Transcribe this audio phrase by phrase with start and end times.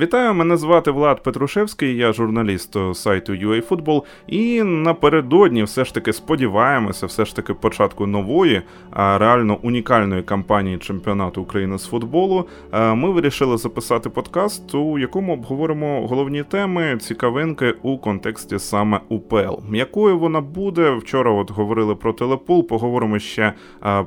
[0.00, 7.06] Вітаю, мене звати Влад Петрушевський, я журналіст сайту UAFootball, і напередодні все ж таки сподіваємося,
[7.06, 12.44] все ж таки початку нової, а реально унікальної кампанії чемпіонату України з футболу.
[12.72, 19.54] Ми вирішили записати подкаст, у якому обговоримо головні теми цікавинки у контексті саме УПЛ.
[19.72, 20.90] Якою вона буде?
[20.90, 23.52] Вчора от говорили про телепул, поговоримо ще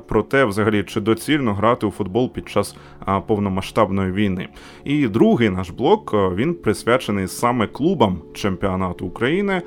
[0.06, 2.76] про те, взагалі, чи доцільно грати у футбол під час
[3.26, 4.48] повномасштабної війни.
[4.84, 5.83] І другий наш блок
[6.14, 9.62] е, він присвячений саме клубам чемпіонату України,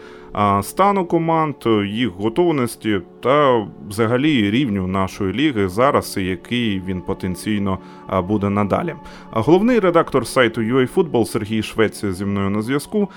[0.62, 7.80] стану команд, їх готовності та взагалі рівню нашої ліги зараз, який він потенційно
[8.27, 8.95] буде надалі.
[9.31, 13.09] Головний редактор сайту UAFootball Сергій Швець зі мною на зв'язку.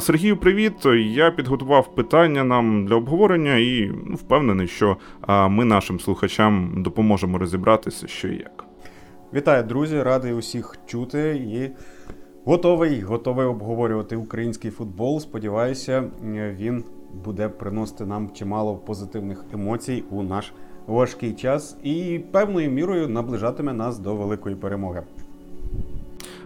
[0.00, 0.74] Сергію, привіт!
[0.96, 4.96] Я підготував питання нам для обговорення і ну, впевнений, що
[5.28, 8.64] ми нашим слухачам допоможемо розібратися, що і як.
[9.34, 10.02] Вітаю, друзі!
[10.02, 11.70] Радий усіх чути і
[12.48, 15.20] Готовий, готовий обговорювати український футбол.
[15.20, 16.04] Сподіваюся,
[16.58, 16.84] він
[17.24, 20.52] буде приносити нам чимало позитивних емоцій у наш
[20.86, 25.02] важкий час і певною мірою наближатиме нас до великої перемоги.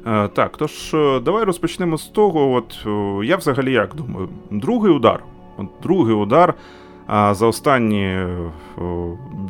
[0.07, 2.53] Е, так, тож е, давай розпочнемо з того.
[2.53, 5.25] От е, я взагалі як думаю, другий удар.
[5.57, 6.55] От Другий удар.
[7.07, 8.27] А за останні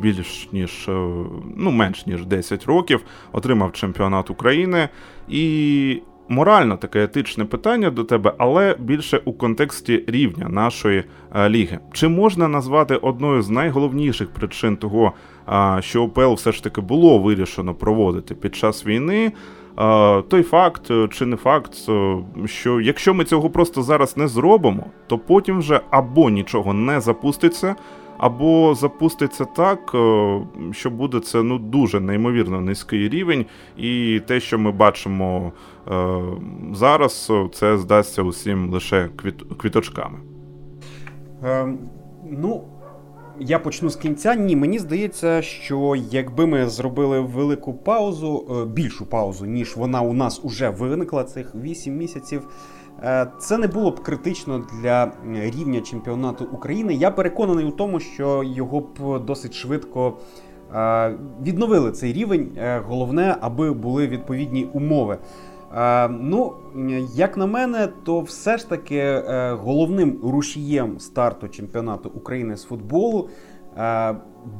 [0.01, 0.89] більш ніж
[1.55, 4.89] ну менш ніж 10 років отримав чемпіонат України
[5.27, 11.03] і морально таке етичне питання до тебе, але більше у контексті рівня нашої
[11.35, 11.79] е, ліги.
[11.93, 15.13] Чи можна назвати одною з найголовніших причин того,
[15.79, 19.31] що ОПЛ все ж таки було вирішено проводити під час війни?
[20.27, 21.73] Той факт чи не факт,
[22.45, 27.75] що якщо ми цього просто зараз не зробимо, то потім вже або нічого не запуститься,
[28.23, 29.95] або запуститься так,
[30.71, 33.45] що буде це ну дуже неймовірно низький рівень,
[33.77, 35.51] і те, що ми бачимо
[35.91, 36.21] Е,
[36.73, 39.09] зараз це здасться усім лише
[39.57, 40.19] квіточками.
[41.43, 41.73] Е,
[42.31, 42.63] ну,
[43.39, 44.35] я почну з кінця.
[44.35, 50.13] Ні, мені здається, що якби ми зробили велику паузу, е, більшу паузу, ніж вона у
[50.13, 52.47] нас уже виникла, цих 8 місяців.
[53.03, 56.93] Е, це не було б критично для рівня чемпіонату України.
[56.93, 60.17] Я переконаний у тому, що його б досить швидко
[61.41, 62.51] відновили цей рівень.
[62.87, 65.17] Головне, аби були відповідні умови.
[65.75, 66.53] Е, ну,
[67.15, 73.29] як на мене, то все ж таки е, головним рушієм старту чемпіонату України з футболу
[73.29, 73.52] е,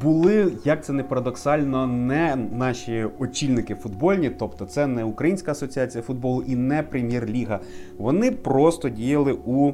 [0.02, 6.44] були, як це не парадоксально, не наші очільники футбольні, тобто це не Українська асоціація футболу
[6.48, 7.60] і не прем'єр-ліга.
[7.98, 9.72] Вони просто діяли у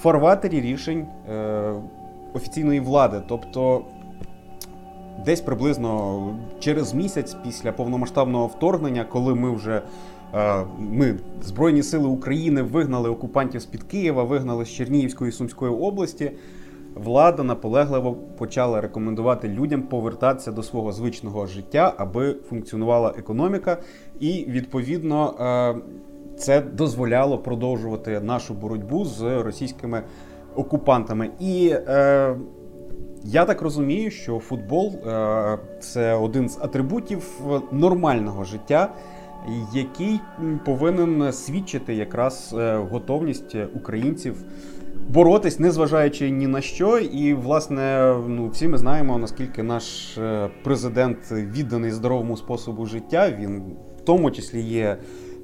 [0.00, 1.06] фарватері рішень
[2.34, 3.22] офіційної влади.
[3.28, 3.84] Тобто
[5.24, 9.82] десь приблизно через місяць після повномасштабного вторгнення, коли ми вже
[10.78, 16.32] ми, Збройні Сили України, вигнали окупантів з-під Києва, вигнали з Чернігівської і Сумської області.
[16.96, 23.78] Влада наполегливо почала рекомендувати людям повертатися до свого звичного життя, аби функціонувала економіка,
[24.20, 25.34] і відповідно
[26.38, 30.02] це дозволяло продовжувати нашу боротьбу з російськими
[30.54, 31.30] окупантами.
[31.40, 32.36] І е,
[33.24, 37.40] я так розумію, що футбол е, це один з атрибутів
[37.72, 38.90] нормального життя
[39.72, 40.20] який
[40.64, 44.44] повинен свідчити якраз е, готовність українців
[45.08, 46.98] боротись, незважаючи ні на що.
[46.98, 53.30] І, власне, ну всі ми знаємо, наскільки наш е, президент відданий здоровому способу життя.
[53.38, 53.62] Він
[53.98, 54.96] в тому числі є.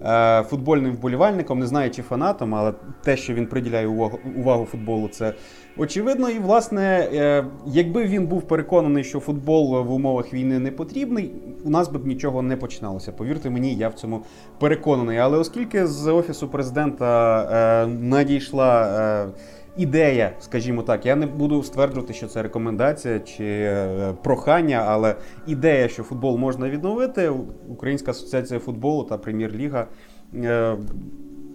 [0.04, 2.72] Е, футбольним вболівальником, не знаю, чи фанатом, але
[3.04, 5.34] те, що він приділяє увагу увагу футболу, це
[5.76, 6.30] очевидно.
[6.30, 11.32] І, власне, е, якби він був переконаний, що футбол в умовах війни не потрібний,
[11.64, 13.12] у нас би б нічого не починалося.
[13.12, 14.22] Повірте мені, я в цьому
[14.58, 15.18] переконаний.
[15.18, 17.42] Але оскільки з офісу президента
[17.84, 19.32] е, надійшла
[19.76, 25.14] ідея, скажімо так, я не буду стверджувати, що це рекомендація чи е, прохання, але
[25.46, 27.32] ідея, що футбол можна відновити,
[27.68, 29.86] Українська асоціація футболу та прем'єр-ліга
[30.34, 30.76] е,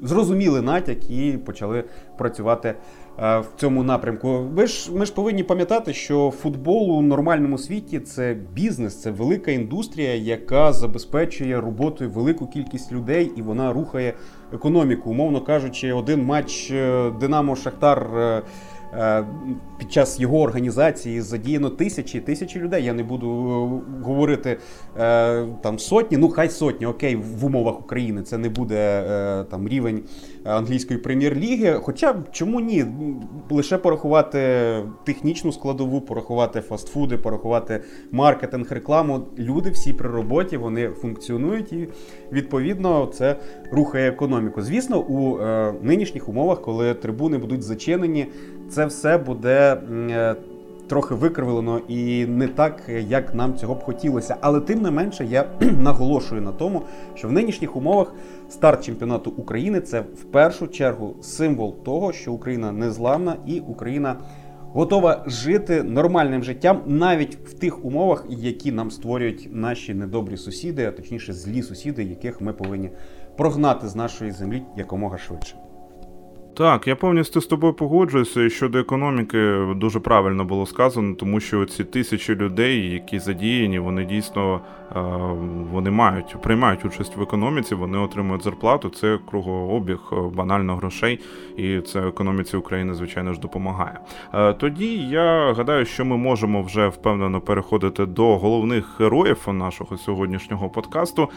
[0.01, 1.83] зрозуміли натяк і почали
[2.17, 4.39] працювати Е, в цьому напрямку.
[4.39, 9.51] Ви ж ми ж повинні пам'ятати, що футбол у нормальному світі це бізнес, це велика
[9.51, 14.13] індустрія, яка забезпечує роботою велику кількість людей і вона рухає
[14.53, 15.09] економіку.
[15.09, 18.09] Умовно кажучи, один матч е, Динамо Шахтар.
[18.17, 18.43] Е,
[19.79, 22.83] під час його організації задіяно тисячі тисячі людей.
[22.83, 23.29] Я не буду
[24.03, 24.57] говорити
[25.61, 29.03] там сотні, ну хай сотні, окей, в умовах України це не буде
[29.49, 30.03] там рівень
[30.47, 31.73] англійської прем'єр-ліги.
[31.73, 32.85] Хоча чому ні?
[33.49, 34.39] Лише порахувати
[35.03, 39.21] технічну складову, порахувати фастфуди, порахувати маркетинг, рекламу.
[39.37, 41.87] Люди всі при роботі вони функціонують і
[42.31, 43.35] відповідно це
[43.71, 44.61] рухає економіку.
[44.61, 48.27] Звісно, у е, нинішніх умовах, коли трибуни будуть зачинені,
[48.69, 49.77] це все буде.
[50.87, 54.35] Трохи викривлено і не так, як нам цього б хотілося.
[54.41, 55.45] Але тим не менше, я
[55.79, 56.81] наголошую на тому,
[57.15, 58.13] що в нинішніх умовах
[58.49, 64.15] старт чемпіонату України це в першу чергу символ того, що Україна незламна і Україна
[64.73, 70.91] готова жити нормальним життям навіть в тих умовах, які нам створюють наші недобрі сусіди, а
[70.91, 72.89] точніше злі сусіди, яких ми повинні
[73.37, 75.55] прогнати з нашої землі якомога швидше.
[76.57, 78.43] Так, я повністю з тобою погоджуюся.
[78.43, 84.05] І Щодо економіки дуже правильно було сказано, тому що ці тисячі людей, які задіяні, вони
[84.05, 84.61] дійсно
[84.95, 84.99] е,
[85.71, 88.89] вони мають приймають участь в економіці, вони отримують зарплату.
[88.89, 91.19] Це кругообіг е, банально грошей,
[91.57, 93.99] і це економіці України, звичайно ж, допомагає.
[94.33, 100.69] Е, тоді я гадаю, що ми можемо вже впевнено переходити до головних героїв нашого сьогоднішнього
[100.69, 101.29] подкасту.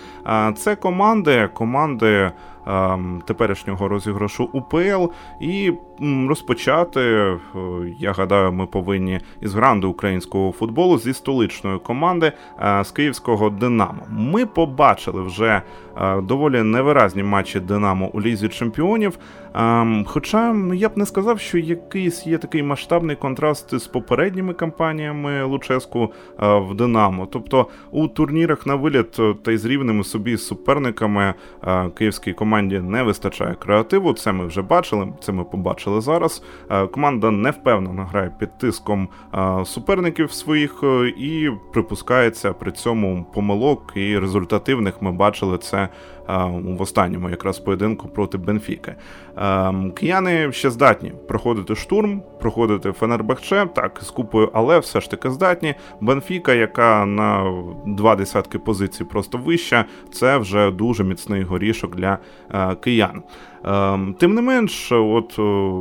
[0.57, 2.31] Це команди, команди.
[2.67, 5.10] Ем, теперішнього розіграшу УПЛ
[5.41, 5.73] і
[6.29, 7.39] розпочати, е,
[7.99, 14.03] я гадаю, ми повинні із гранду українського футболу зі столичної команди е, з київського Динамо.
[14.11, 15.63] Ми побачили вже
[15.97, 19.19] е, доволі невиразні матчі Динамо у лізі чемпіонів.
[19.55, 25.45] Ем, хоча я б не сказав, що якийсь є такий масштабний контраст з попередніми кампаніями
[25.45, 27.29] Луческу в Динамо.
[27.33, 31.35] Тобто у турнірах на виліт та й з рівними собі суперниками
[31.95, 34.13] київській команді не вистачає креативу.
[34.13, 35.09] Це ми вже бачили.
[35.21, 36.43] Це ми побачили зараз.
[36.71, 43.93] Е, команда невпевнено грає під тиском е, суперників своїх е, і припускається при цьому помилок
[43.95, 45.03] і результативних.
[45.03, 45.89] Ми бачили це
[46.63, 48.95] в останньому якраз поєдинку проти Бенфіки.
[49.95, 55.75] Кияни ще здатні проходити штурм, проходити Фенербахче, так з купою, але все ж таки здатні.
[56.01, 57.55] Бенфіка, яка на
[57.87, 62.19] два десятки позицій просто вища, це вже дуже міцний горішок для
[62.81, 63.23] киян.
[63.65, 65.33] Ем, тим не менш, от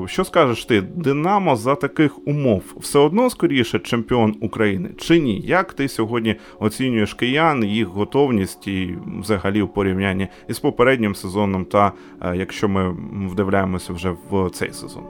[0.09, 5.41] що скажеш ти, Динамо за таких умов все одно скоріше чемпіон України чи ні?
[5.41, 11.91] Як ти сьогодні оцінюєш киян, їх готовність і взагалі в порівнянні із попереднім сезоном, та
[12.21, 12.95] е, якщо ми
[13.31, 15.03] вдивляємося вже в цей сезон?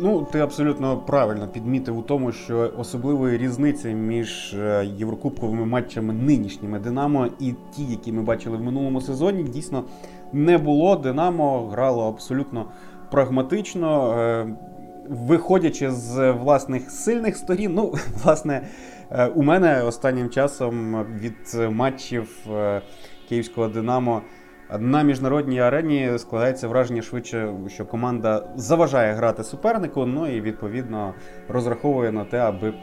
[0.00, 6.78] Ну, ти абсолютно правильно підмітив у тому, що особливої різниці між е, єврокубковими матчами нинішніми
[6.78, 9.84] Динамо і ті, які ми бачили в минулому сезоні, дійсно
[10.32, 10.96] не було.
[10.96, 12.66] Динамо грало абсолютно
[13.10, 14.46] прагматично, е,
[15.08, 17.74] виходячи з власних сильних сторін.
[17.74, 17.94] Ну,
[18.24, 18.66] власне,
[19.10, 22.46] е, у мене останнім часом від матчів
[23.28, 24.22] київського Динамо.
[24.78, 31.14] На міжнародній арені складається враження швидше, що команда заважає грати супернику, ну і відповідно
[31.48, 32.74] розраховує на те, аби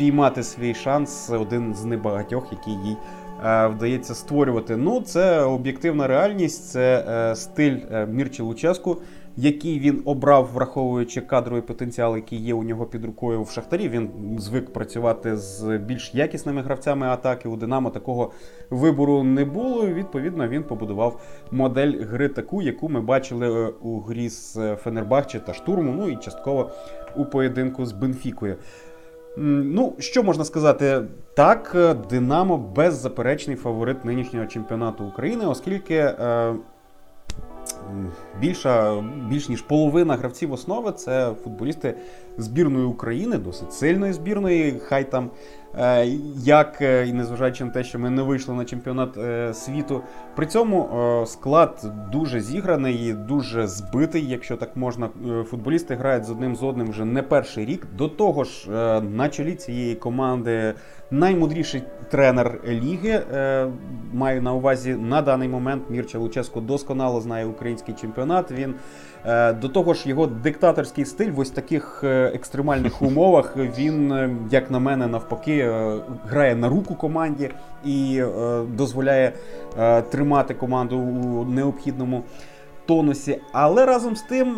[0.00, 2.96] впіймати свій шанс один з небагатьох, який їй е,
[3.42, 4.76] вдається створювати.
[4.76, 8.98] Ну, це об'єктивна реальність, це е, стиль е, Мірчі Луческу
[9.36, 13.88] який він обрав, враховуючи кадровий потенціал, який є у нього під рукою в Шахтарі.
[13.88, 17.48] Він звик працювати з більш якісними гравцями атаки.
[17.48, 18.32] У Динамо такого
[18.70, 19.86] вибору не було.
[19.86, 21.20] Відповідно, він побудував
[21.50, 25.92] модель гри таку, яку ми бачили е, у грі з Фенербахче та штурму.
[25.92, 26.70] Ну і частково
[27.16, 28.56] у поєдинку з Бенфікою.
[29.42, 31.02] Ну, що можна сказати?
[31.36, 31.76] Так,
[32.10, 36.54] Динамо беззаперечний фаворит нинішнього чемпіонату України, оскільки е,
[38.40, 41.94] більша, більш ніж половина гравців основи це футболісти
[42.38, 44.80] збірної України, досить сильної збірної.
[44.88, 45.59] Хай там Е,
[46.36, 50.02] як е, і незважаючи на те, що ми не вийшли на чемпіонат е, світу.
[50.36, 55.08] При цьому склад дуже зіграний, і дуже збитий, якщо так можна.
[55.44, 57.86] Футболісти грають з одним з одним вже не перший рік.
[57.98, 60.74] До того ж, на чолі цієї команди
[61.10, 63.22] наймудріший тренер ліги.
[64.12, 68.52] Маю на увазі на даний момент Мірча Луческо досконало знає український чемпіонат.
[68.52, 69.09] Він Е,
[69.60, 74.70] до того ж, його диктаторський стиль в ось таких е, екстремальних умовах він, е, як
[74.70, 75.72] на мене, навпаки,
[76.26, 77.50] грає на руку команді
[77.84, 78.22] і
[78.68, 79.32] дозволяє
[80.10, 82.22] тримати команду у необхідному
[82.86, 83.40] тонусі.
[83.52, 84.56] Але разом з тим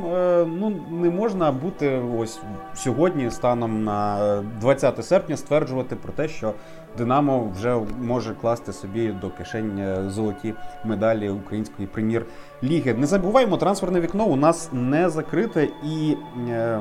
[0.61, 2.41] ну, не можна бути ось
[2.75, 6.53] сьогодні, станом на 20 серпня, стверджувати про те, що
[6.99, 12.95] Динамо вже може класти собі до кишень е, золоті медалі української прем'єр-ліги.
[12.95, 16.17] Не забуваємо, трансферне вікно у нас не закрите і.
[16.49, 16.81] Е,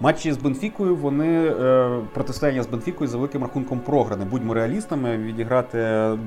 [0.00, 4.24] Матчі з Бенфікою вони е, протистояння з Бенфікою за великим рахунком програне.
[4.24, 5.78] Будьмо реалістами, відіграти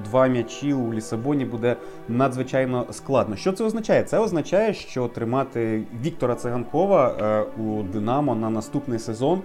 [0.05, 1.75] два м'ячі у Лісабоні буде
[2.07, 3.35] надзвичайно складно.
[3.35, 4.03] Що це означає?
[4.03, 9.41] Це означає, що тримати Віктора Циганкова у Динамо на наступний сезон.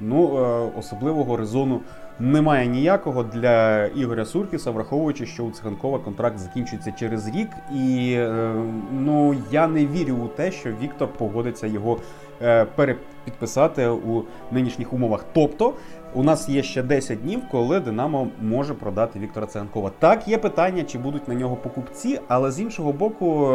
[0.00, 1.80] Ну, е, особливого резону
[2.20, 8.54] немає ніякого для Ігоря Суркіса, враховуючи, що у Циганкова контракт закінчується через рік, і е,
[8.92, 11.98] ну я не вірю у те, що Віктор погодиться його
[12.42, 15.24] е, перепідписати у нинішніх умовах.
[15.32, 15.74] Тобто,
[16.14, 19.90] у нас є ще 10 днів, коли Динамо може продати Віктора Циганкова.
[19.98, 23.52] Так, є питання, чи будуть на нього покупці, але з іншого боку,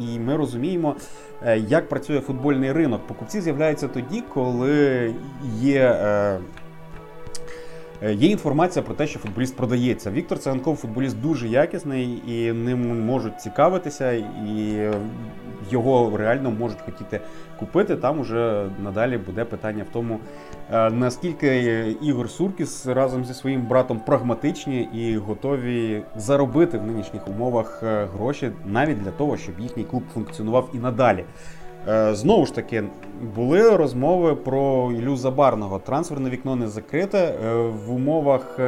[0.00, 0.94] і ми розуміємо.
[1.56, 3.06] Як працює футбольний ринок?
[3.06, 5.14] Покупці з'являються тоді, коли
[5.60, 6.38] є Е,
[8.02, 10.10] є інформація про те, що футболіст продається.
[10.10, 14.90] Віктор Циганков футболіст дуже якісний і ним можуть цікавитися, і
[15.70, 17.20] його реально можуть хотіти
[17.58, 17.96] купити.
[17.96, 20.18] Там уже надалі буде питання в тому,
[20.72, 21.56] е, наскільки
[22.02, 28.50] Ігор Суркіс разом зі своїм братом прагматичні і готові заробити в нинішніх умовах е, гроші
[28.66, 31.24] навіть для того, щоб їхній клуб функціонував і надалі.
[31.88, 32.84] Е, знову ж таки,
[33.36, 35.78] були розмови про Ілю Забарного.
[35.78, 37.54] Трансферне вікно не закрите е,
[37.86, 38.58] в умовах.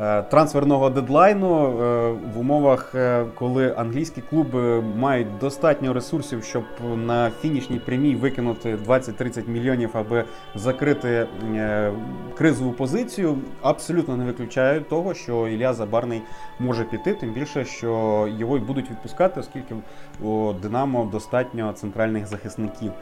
[0.00, 6.64] Е, трансферного дедлайну е, в умовах, е, коли англійські клуби мають достатньо ресурсів, щоб
[6.96, 10.24] на фінішній прямій викинути 20-30 мільйонів, аби
[10.54, 11.26] закрити
[12.38, 16.22] кризову позицію, абсолютно не виключаю того, що Ілля Забарний
[16.58, 17.88] може піти, тим більше, що
[18.38, 19.74] його й будуть відпускати, оскільки
[20.22, 22.92] у Динамо достатньо центральних захисників.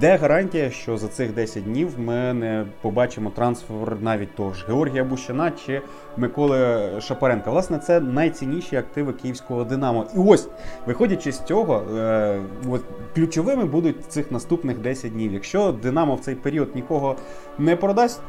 [0.00, 5.04] Де гарантія, що за цих 10 днів ми не побачимо трансфер навіть того ж Георгія
[5.04, 5.82] Бущана чи
[6.16, 7.50] Миколи Шапаренка?
[7.50, 10.06] Власне, це найцінніші активи київського Динамо.
[10.14, 10.48] І ось,
[10.86, 12.82] виходячи з цього, е, от,
[13.14, 15.32] ключовими будуть цих наступних 10 днів.
[15.32, 17.16] Якщо Динамо в цей період нікого
[17.58, 18.20] не продасть,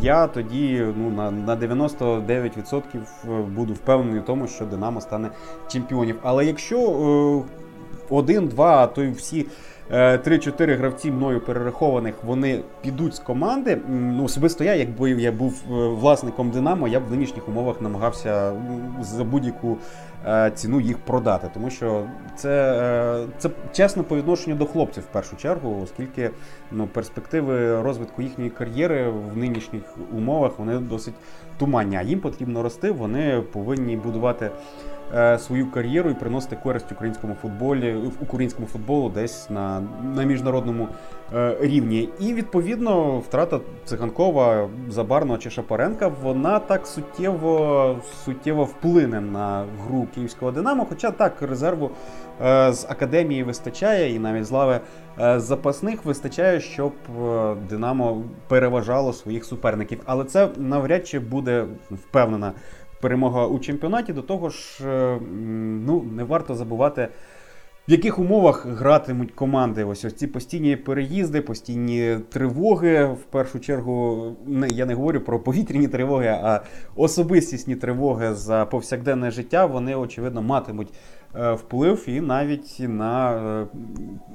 [0.00, 5.30] я тоді ну, на на 99% буду впевнений в тому, що Динамо стане
[5.68, 6.16] чемпіонів.
[6.22, 7.54] Але якщо е,
[8.10, 9.46] один, два, а то й всі.
[9.90, 13.78] 3-4 гравці мною перерахованих, вони підуть з команди.
[13.88, 18.52] Ну, Особисто я, якби я був е, власником Динамо, я б в нинішніх умовах намагався
[19.00, 19.78] за будь-яку
[20.26, 21.50] е, ціну їх продати.
[21.54, 22.04] Тому що
[22.36, 22.72] це
[23.22, 26.30] е, це чесно по відношенню до хлопців в першу чергу, оскільки
[26.72, 29.82] ну, перспективи розвитку їхньої кар'єри в нинішніх
[30.12, 31.14] умовах вони досить
[31.58, 31.96] туманні.
[31.96, 34.50] А їм потрібно рости, вони повинні будувати.
[35.14, 39.79] Е, свою кар'єру і приносити користь українському футболі українському футболу десь на
[40.14, 40.88] на міжнародному
[41.34, 42.08] е, рівні.
[42.20, 50.50] І відповідно втрата циганкова, Забарного чи Шапаренка вона так суттєво суттєво вплине на гру київського
[50.50, 50.86] Динамо.
[50.88, 51.90] Хоча так резерву
[52.44, 54.80] е, з академії вистачає, і навіть з лави
[55.36, 56.92] запасних вистачає, щоб
[57.68, 60.00] Динамо переважало своїх суперників.
[60.04, 62.52] Але це навряд чи буде впевнена
[63.00, 64.12] перемога у чемпіонаті.
[64.12, 65.18] До того ж, е,
[65.86, 67.08] ну не варто забувати.
[67.88, 69.84] В яких умовах гратимуть команди?
[69.84, 73.04] Ось ось ці постійні переїзди, постійні тривоги.
[73.04, 76.62] В першу чергу, не, я не говорю про повітряні тривоги, а
[76.96, 79.66] особистісні тривоги за повсякденне життя.
[79.66, 80.92] Вони, очевидно, матимуть
[81.36, 83.66] е, вплив і навіть на е,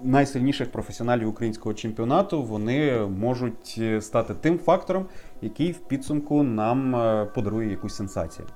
[0.04, 5.06] найсильніших професіоналів українського чемпіонату вони можуть стати тим фактором,
[5.42, 8.48] який в підсумку нам е, подарує якусь сенсацію.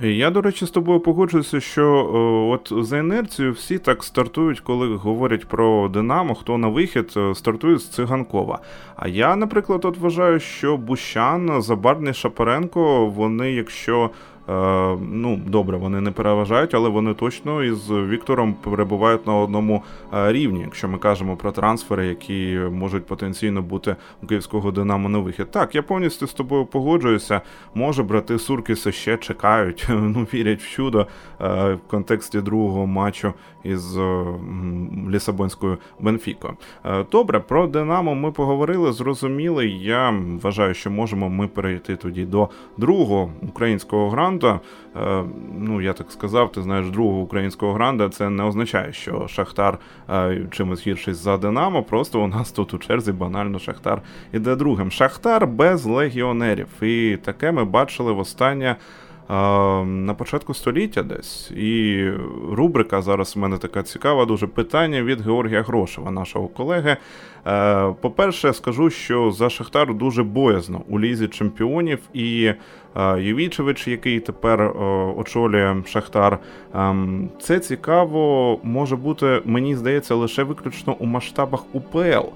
[0.00, 4.96] Я, до речі, з тобою погоджуюся, що о, от за інерцією всі так стартують, коли
[4.96, 8.58] говорять про Динамо, хто на вихід е, стартує з циганкова.
[8.96, 14.33] А я, наприклад, от вважаю, що Бущан, Забарний Шапаренко, вони, якщо Е,
[15.00, 19.82] ну, добре, вони не переважають, але вони точно із Віктором перебувають на одному
[20.14, 25.18] е, рівні, якщо ми кажемо про трансфери, які можуть потенційно бути у київського Динамо на
[25.18, 25.50] вихід.
[25.50, 27.40] Так, я повністю з тобою погоджуюся.
[27.74, 31.06] Може, брати Суркіси ще чекають, ну вірять в чудо
[31.40, 33.32] е, в контексті другого матчу
[33.64, 33.98] із
[35.10, 36.54] Лісабонською Бенфікою.
[37.12, 39.68] Добре, про Динамо ми поговорили, зрозуміли.
[39.68, 44.60] Я вважаю, що можемо ми перейти тоді до другого українського гранту гранда.
[44.96, 45.24] Е,
[45.58, 49.78] ну я так сказав, ти знаєш, другого українського гранда, це не означає, що Шахтар
[50.10, 51.82] е, чимось гірший за Динамо.
[51.82, 54.90] Просто у нас тут у черзі банально Шахтар іде другим.
[54.90, 56.68] Шахтар без легіонерів.
[56.82, 58.76] І таке ми бачили востаннє.
[59.84, 61.50] На початку століття десь.
[61.50, 62.10] І
[62.52, 66.96] рубрика зараз у мене така цікава, дуже питання від Георгія Грошева, нашого колеги.
[67.46, 72.52] Е, по-перше, скажу, що за Шахтар дуже боязно у лізі чемпіонів, і
[73.18, 74.72] Ювічевич, який тепер
[75.16, 76.38] очолює Шахтар.
[76.74, 82.28] Ем, це цікаво може бути, мені здається, лише виключно у масштабах УПЛ,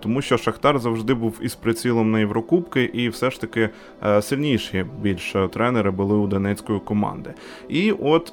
[0.00, 3.68] тому що Шахтар завжди був із прицілом на Єврокубки, і все ж таки
[4.20, 7.34] сильніші більш тренери були у Донецької команди.
[7.68, 8.32] І от,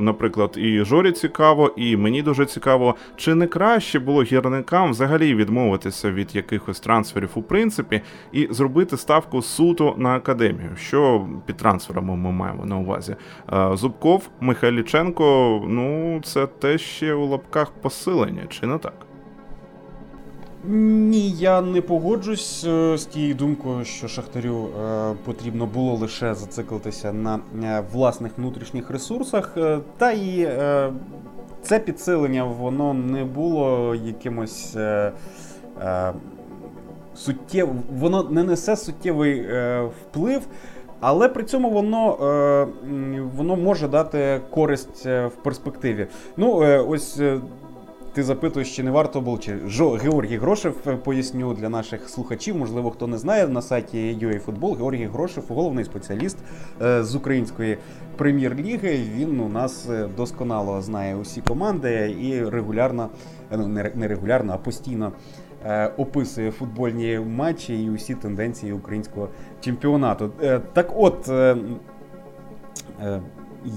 [0.00, 6.10] наприклад, і Жорі цікаво, і мені дуже цікаво, чи не краще було гірникам взагалі відмовитися
[6.10, 8.00] від якихось трансферів у принципі,
[8.32, 10.70] і зробити ставку суто на академію.
[10.76, 10.99] Що
[11.46, 13.16] під трансферами ми маємо на увазі?
[13.72, 15.24] Зубков, Михайліченко,
[15.68, 18.94] ну це те ще у лапках посилення, чи не так?
[20.64, 27.12] Ні, я не погоджусь е, з тією думкою, що Шахтарю е, потрібно було лише зациклитися
[27.12, 29.56] на е, власних внутрішніх ресурсах.
[29.98, 30.48] Та і
[31.62, 34.76] це підсилення воно не було якимось
[37.14, 37.68] суттєв...
[37.98, 39.46] воно не несе суттєвий
[39.88, 40.42] вплив.
[41.00, 42.16] Але при цьому воно
[43.36, 46.06] воно може дати користь в перспективі.
[46.36, 46.54] Ну,
[46.88, 47.20] ось
[48.12, 52.56] ти запитуєш, чи не варто було, чи Жо Георгій Грошев е, поясню для наших слухачів.
[52.56, 56.38] Можливо, хто не знає на сайті UAFootball, Георгій Грошев, головний спеціаліст
[56.82, 57.78] е, з української
[58.16, 58.98] прем'єр-ліги.
[59.16, 63.08] Він у нас е, досконало знає усі команди і регулярно,
[63.50, 65.12] ну не регулярно, а постійно.
[65.96, 69.28] Описує футбольні матчі і усі тенденції українського
[69.60, 70.30] чемпіонату.
[70.72, 71.30] Так от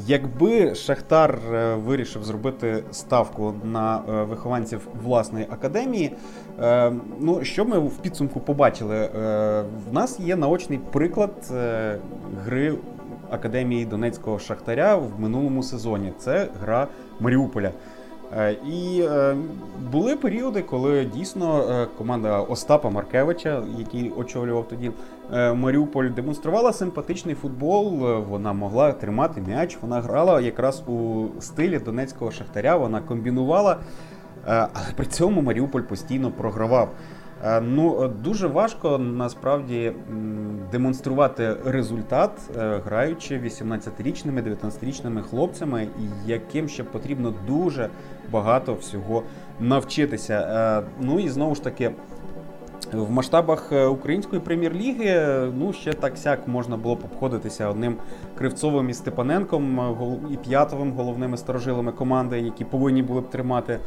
[0.07, 6.15] Якби Шахтар е, вирішив зробити ставку на е, вихованців власної академії,
[6.59, 9.09] е, ну що ми в підсумку побачили?
[9.89, 11.53] В нас є наочний приклад
[12.43, 12.75] гри
[13.29, 16.13] академії Донецького Шахтаря в минулому сезоні.
[16.17, 16.87] Це гра
[17.19, 17.71] Маріуполя.
[18.37, 19.35] Е, і е,
[19.91, 24.91] були періоди, коли дійсно е, команда Остапа Маркевича, який очолював тоді
[25.53, 27.89] Маріуполь, демонструвала симпатичний футбол.
[28.29, 29.77] Вона могла тримати м'яч.
[29.81, 32.77] Вона грала якраз у стилі донецького шахтаря.
[32.77, 33.77] Вона комбінувала,
[34.45, 36.89] але при цьому Маріуполь постійно програвав.
[37.45, 39.91] Е, ну, дуже важко насправді
[40.71, 45.87] демонструвати результат, е, граючи 18-річними, 19-річними хлопцями,
[46.25, 47.89] яким ще потрібно дуже
[48.31, 49.23] багато всього
[49.59, 50.33] навчитися.
[50.33, 51.91] Е, ну і знову ж таки.
[52.93, 57.95] В масштабах української прем'єр-ліги ну ще так сяк можна було б обходитися одним
[58.37, 59.79] Кривцовим і Степаненком
[60.31, 63.79] і п'ятовим головними сторожилами команди, які повинні були б тримати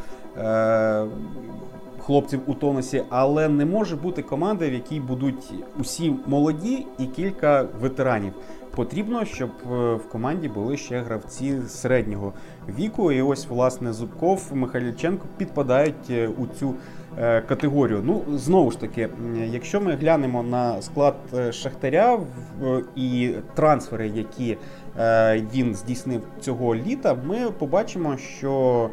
[2.07, 7.69] хлопців у тонусі, але не може бути команди, в якій будуть усі молоді і кілька
[7.80, 8.33] ветеранів.
[8.76, 12.33] Потрібно, щоб е, в команді були ще гравці середнього
[12.78, 13.13] віку.
[13.13, 16.75] І ось, власне, Зубков, Михайліченко підпадають е, у цю
[17.19, 18.02] е, категорію.
[18.04, 19.09] Ну, знову ж таки,
[19.47, 21.15] якщо ми глянемо на склад
[21.50, 22.21] Шахтаря
[22.97, 24.57] і трансфери, які
[25.54, 28.91] він здійснив цього літа, ми побачимо, що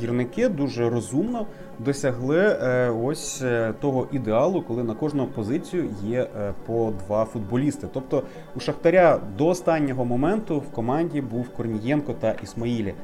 [0.00, 1.46] гірники дуже розумно
[1.84, 7.86] досягли е, ось е, того ідеалу, коли на кожну позицію є е, по два футболісти.
[7.92, 8.22] Тобто
[8.56, 12.94] у Шахтаря до останнього моменту в команді був Корнієнко та Ісмаїлі.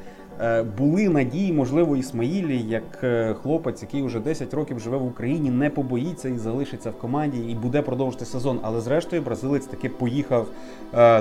[0.79, 3.05] Були надії, можливо, Ісмаїлі, як
[3.43, 7.55] хлопець, який вже 10 років живе в Україні, не побоїться і залишиться в команді і
[7.55, 8.59] буде продовжити сезон.
[8.63, 10.47] Але зрештою бразилець таки поїхав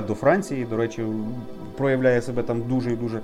[0.06, 0.64] до Франції.
[0.70, 1.02] До речі,
[1.76, 3.20] проявляє себе там дуже і дуже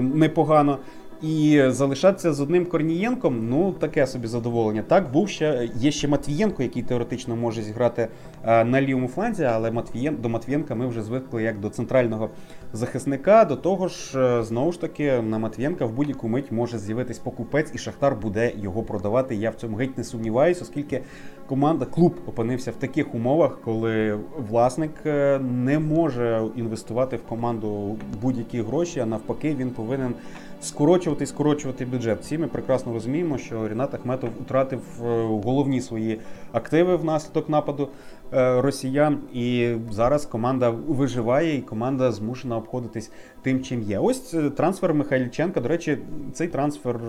[0.00, 0.78] непогано.
[1.24, 4.82] І залишатися з одним Корнієнком, ну таке собі задоволення.
[4.82, 8.08] Так, був ще є ще Матвієнко, який теоретично може зіграти
[8.44, 12.30] е, на лівому фланзі, але Матвієн, до Матвієнка ми вже звикли як до центрального
[12.72, 13.44] захисника.
[13.44, 17.70] До того ж, е, знову ж таки, на Матвієнка в будь-яку мить може з'явитись покупець,
[17.74, 19.34] і Шахтар буде його продавати.
[19.34, 21.02] Я в цьому геть не сумніваюся, оскільки
[21.46, 28.62] команда, клуб опинився в таких умовах, коли власник е, не може інвестувати в команду будь-які
[28.62, 30.14] гроші, а навпаки, він повинен
[30.64, 32.20] скорочувати і скорочувати бюджет.
[32.20, 36.20] Всі ми прекрасно розуміємо, що Рінат Ахметов втратив е, головні свої
[36.52, 37.88] активи внаслідок нападу
[38.32, 43.10] е, росіян, і зараз команда виживає, і команда змушена обходитись
[43.42, 43.98] тим, чим є.
[43.98, 45.60] Ось е, трансфер Михайліченка.
[45.60, 45.98] До речі,
[46.32, 47.00] цей трансфер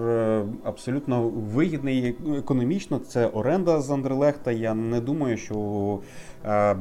[0.64, 3.00] абсолютно вигідний економічно.
[3.00, 4.52] Це оренда з Андерлехта.
[4.52, 5.56] Я не думаю, що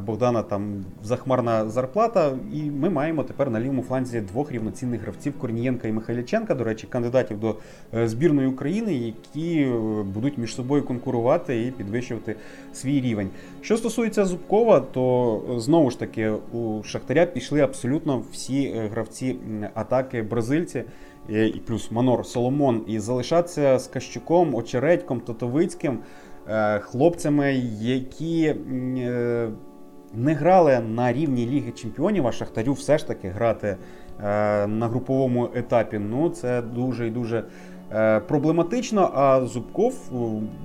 [0.07, 5.89] Богдана там захмарна зарплата, і ми маємо тепер на лівому фланзі двох рівноцінних гравців Корнієнка
[5.89, 6.55] і Михайліченка.
[6.55, 7.57] До речі, кандидатів до
[7.95, 12.37] е, збірної України, які е, будуть між собою конкурувати і підвищувати
[12.73, 13.31] свій рівень.
[13.61, 19.37] Що стосується Зубкова, то е, знову ж таки у Шахтаря пішли абсолютно всі гравці
[19.75, 20.85] атаки бразильці.
[21.29, 25.99] І плюс Манор Соломон, і залишатися з Кащуком, Очередьком, Тотовицьким.
[26.49, 28.55] Е, хлопцями, які е,
[30.15, 33.77] не грали на рівні Ліги Чемпіонів, а Шахтарю все ж таки грати
[34.67, 35.99] на груповому етапі.
[35.99, 37.45] Ну це дуже і дуже.
[38.29, 39.95] Проблематично, а Зубков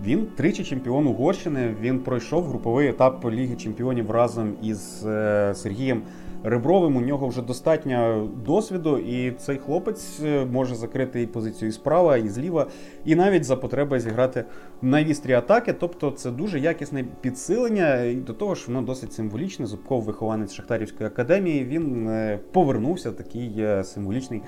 [0.03, 1.75] він тричі чемпіон Угорщини.
[1.81, 5.05] Він пройшов груповий етап Ліги Чемпіонів разом із
[5.53, 6.01] Сергієм
[6.43, 11.71] Ребровим у нього вже достатньо досвіду, і цей хлопець е, може закрити і позицію і
[11.71, 12.67] справа, і зліва,
[13.05, 14.45] і навіть за потреби зіграти
[14.81, 15.73] найвістрі атаки.
[15.73, 18.03] Тобто це дуже якісне підсилення.
[18.03, 19.65] І до того ж, воно досить символічне.
[19.65, 24.41] Зубков, вихованець Шахтарівської академії, він е, повернувся такий е, символічний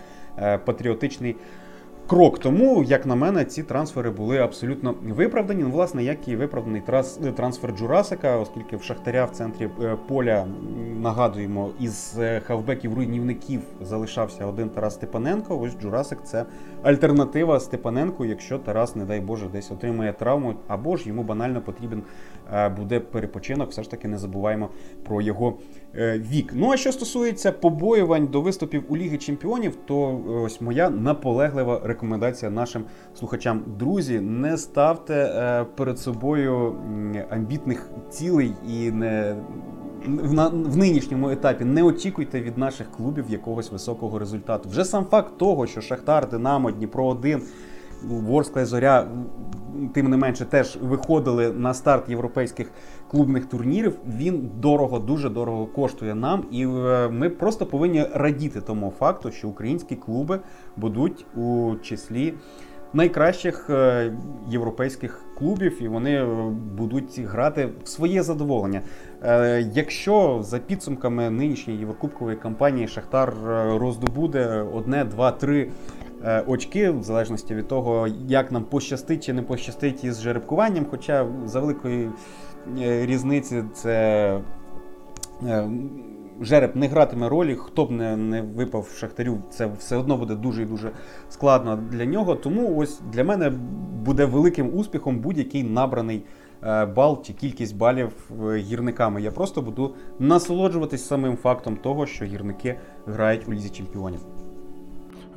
[0.66, 1.36] патріотичний
[2.12, 2.40] крок.
[2.40, 5.64] Тому, як на мене, ці трансфери були абсолютно виправдані.
[5.64, 6.82] Ну, власне, як і виправданий
[7.36, 10.46] трансфер Джурасика, оскільки в Шахтаря в центрі е, поля
[11.02, 15.60] нагадуємо, із е, хавбеків руйнівників залишався один Тарас Степаненко.
[15.60, 16.46] Ось Джурасик це
[16.84, 22.04] альтернатива Степаненку, якщо Тарас, не дай Боже, десь отримає травму, або ж йому банально потрібен
[22.54, 23.70] е, буде перепочинок.
[23.70, 24.70] Все ж таки не забуваємо
[25.04, 25.58] про його
[26.16, 26.52] вік.
[26.56, 32.52] Ну а що стосується побоювань до виступів у Ліги Чемпіонів, то ось моя наполеглива рекомендація
[32.52, 32.84] нашим
[33.16, 33.64] слухачам.
[33.80, 36.76] Друзі, не ставте е, перед собою
[37.30, 39.36] амбітних цілей і не.
[40.06, 44.70] В, на, в нинішньому етапі не очікуйте від наших клубів якогось високого результату.
[44.70, 47.42] Вже сам факт того, що Шахтар, Динамо, Дніпро 1
[48.04, 49.08] Ворскла Зоря,
[49.94, 52.72] тим не менше, теж виходили на старт європейських
[53.08, 53.98] клубних турнірів.
[54.18, 59.50] Він дорого, дуже дорого коштує нам, і е, ми просто повинні радіти тому факту, що
[59.50, 60.40] українські клуби
[60.78, 62.34] будуть у числі.
[62.94, 64.14] Найкращих е,
[64.50, 66.26] європейських клубів, і вони е,
[66.78, 68.82] будуть грати в своє задоволення.
[69.74, 73.34] Якщо за підсумками нинішньої єврокубкової кампанії Шахтар
[73.80, 75.70] роздобуде одне, два, три
[76.26, 80.86] Е, очки, в залежності від того, як нам пощастить чи не пощастить із жеребкуванням.
[80.92, 82.10] Хоча за великої
[82.80, 84.40] е, різниці це
[85.48, 85.70] е,
[86.42, 90.62] жереб не гратиме ролі, хто б не не випав шахтарю, це все одно буде дуже
[90.62, 90.92] і дуже
[91.30, 92.36] складно для нього.
[92.36, 93.50] Тому ось для мене
[94.06, 96.24] буде великим успіхом будь-який набраний.
[96.96, 98.10] Бал чи кількість балів
[98.56, 99.22] гірниками.
[99.22, 104.20] Я просто буду насолоджуватись самим фактом того, що гірники грають у лізі чемпіонів.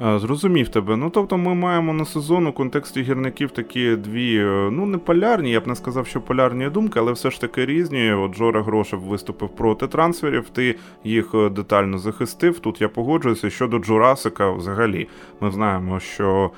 [0.01, 0.97] Зрозумів тебе.
[0.97, 5.51] Ну тобто ми маємо на сезон у контексті гірників такі дві, е, ну не полярні,
[5.51, 8.13] я б не сказав, що полярні думки, але все ж таки різні.
[8.13, 12.59] От Жора Грошев виступив проти трансферів, ти їх е, детально захистив.
[12.59, 13.51] Тут я погоджуюся.
[13.51, 15.09] Щодо Джурасика, взагалі,
[15.41, 16.51] ми знаємо, що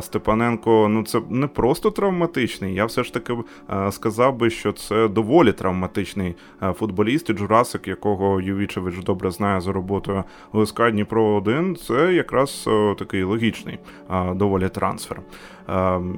[0.00, 2.74] Степаненко ну це не просто травматичний.
[2.74, 7.30] Я все ж таки а, сказав би, що це доволі травматичний а, футболіст.
[7.30, 12.64] І Джурасик, якого Ювічевич добре знає за роботою ОСК Дніпро 1 це якраз.
[12.66, 13.78] Е, такий логічний
[14.34, 15.20] доволі трансфер.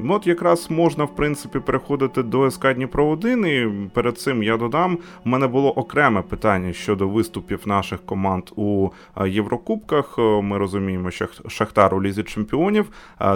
[0.09, 4.99] От якраз можна, в принципі, переходити до СК Дніпро 1, і перед цим я додам,
[5.25, 8.89] у мене було окреме питання щодо виступів наших команд у
[9.27, 10.19] Єврокубках.
[10.19, 12.87] Ми розуміємо, що Шахтар у Лізі Чемпіонів,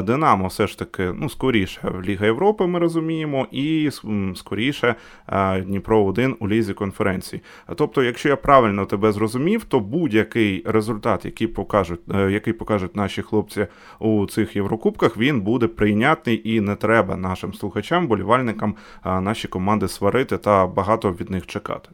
[0.03, 3.91] Динамо все ж таки, ну, скоріше, Ліга Європи ми розуміємо, і
[4.35, 4.95] скоріше
[5.67, 7.43] Дніпро 1 у Лізі конференції.
[7.77, 13.23] Тобто, якщо я правильно тебе зрозумів, то будь-який результат, який покажуть, е, який покажуть наші
[13.23, 13.67] хлопці
[13.99, 19.89] у цих Єврокубках, він буде прийнятий прийнятний і не треба нашим слухачам, болівальникам наші команди
[19.89, 21.89] сварити та багато від них чекати.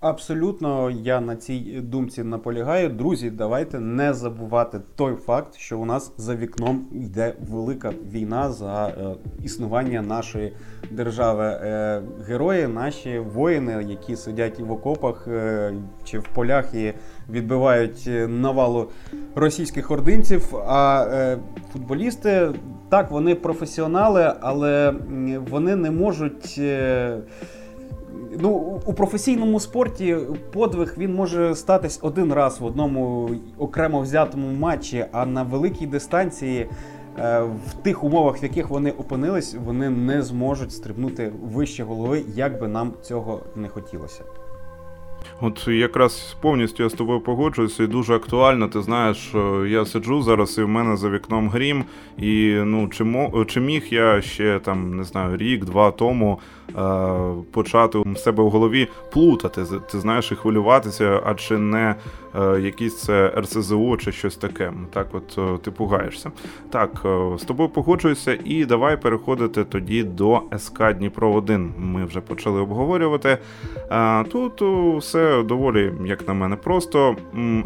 [0.00, 2.88] Абсолютно, я на цій думці наполягаю.
[2.88, 8.86] Друзі, давайте не забувати той факт, що у нас за вікном йде велика війна за
[8.86, 10.52] е, існування нашої
[10.90, 11.44] держави.
[11.44, 16.92] Е, герої, наші воїни, які сидять в окопах е, чи в полях і
[17.30, 18.88] відбивають навалу
[19.34, 20.56] російських ординців.
[20.66, 21.38] А е,
[21.72, 22.50] футболісти
[22.88, 24.94] так, вони професіонали, але
[25.50, 26.54] вони не можуть.
[26.58, 27.18] Е,
[28.40, 30.16] Ну, у професійному спорті
[30.52, 36.66] подвиг він може статись один раз в одному окремо взятому матчі, а на великій дистанції,
[37.18, 42.60] е, в тих умовах, в яких вони опинились, вони не зможуть стрибнути вище голови, як
[42.60, 44.22] би нам цього не хотілося.
[45.40, 48.68] От якраз повністю я з тобою погоджуюся і дуже актуально.
[48.68, 49.34] Ти знаєш,
[49.68, 51.84] я сиджу зараз, і в мене за вікном грім.
[52.18, 56.72] І ну чи мо чи міг я ще там не знаю рік-два тому е,
[57.50, 61.94] почати в себе в голові плутати, ти знаєш, і хвилюватися, а чи не
[62.34, 64.72] е, якісь це РСЗО чи щось таке.
[64.92, 66.30] Так, от е, ти пугаєшся.
[66.70, 72.20] Так, е, з тобою погоджуюся, і давай переходити тоді до СК Дніпро 1 Ми вже
[72.20, 73.38] почали обговорювати.
[74.32, 74.62] Тут
[75.02, 77.16] все доволі, як на мене, просто.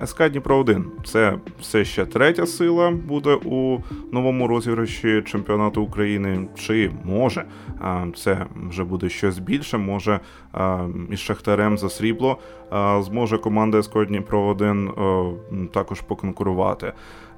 [0.05, 3.79] СК Дніпро 1 це все ще третя сила буде у
[4.13, 6.49] новому розіграші чемпіонату України.
[6.55, 7.45] Чи може
[8.17, 9.79] це вже буде щось більше?
[9.79, 10.21] Може
[11.11, 12.39] із Шахтарем за срібло
[13.01, 14.91] зможе команда СК Дніпро 1
[15.73, 16.93] також поконкурувати.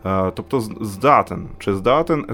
[0.07, 2.27] Е, тобто здатен чи здатен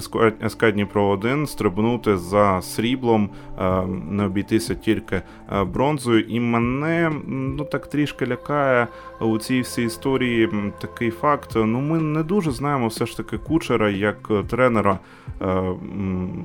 [0.48, 5.16] СК Дніпро 1 стрибнути за сріблом, е, не обійтися тільки
[5.52, 6.20] е, бронзою.
[6.20, 8.86] І мене ну так трішки лякає
[9.20, 10.50] у цій всій історії
[10.80, 11.50] такий факт.
[11.54, 14.98] Ну, ми не дуже знаємо все ж таки кучера як тренера,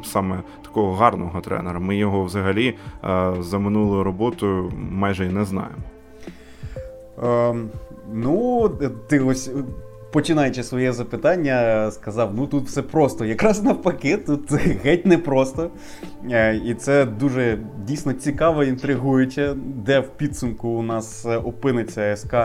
[0.03, 1.79] саме такого гарного тренера.
[1.79, 2.75] Ми його взагалі
[3.39, 5.75] за минулою роботою майже й не знаємо.
[7.17, 7.67] Um,
[8.13, 8.69] ну,
[9.07, 9.51] ти ось
[10.11, 13.25] починаючи своє запитання, сказав: ну тут все просто.
[13.25, 14.51] Якраз навпаки, тут
[14.83, 15.69] геть непросто.
[16.31, 22.35] Е, і це дуже дійсно цікаво, інтригуюче, де в підсумку у нас опиниться СК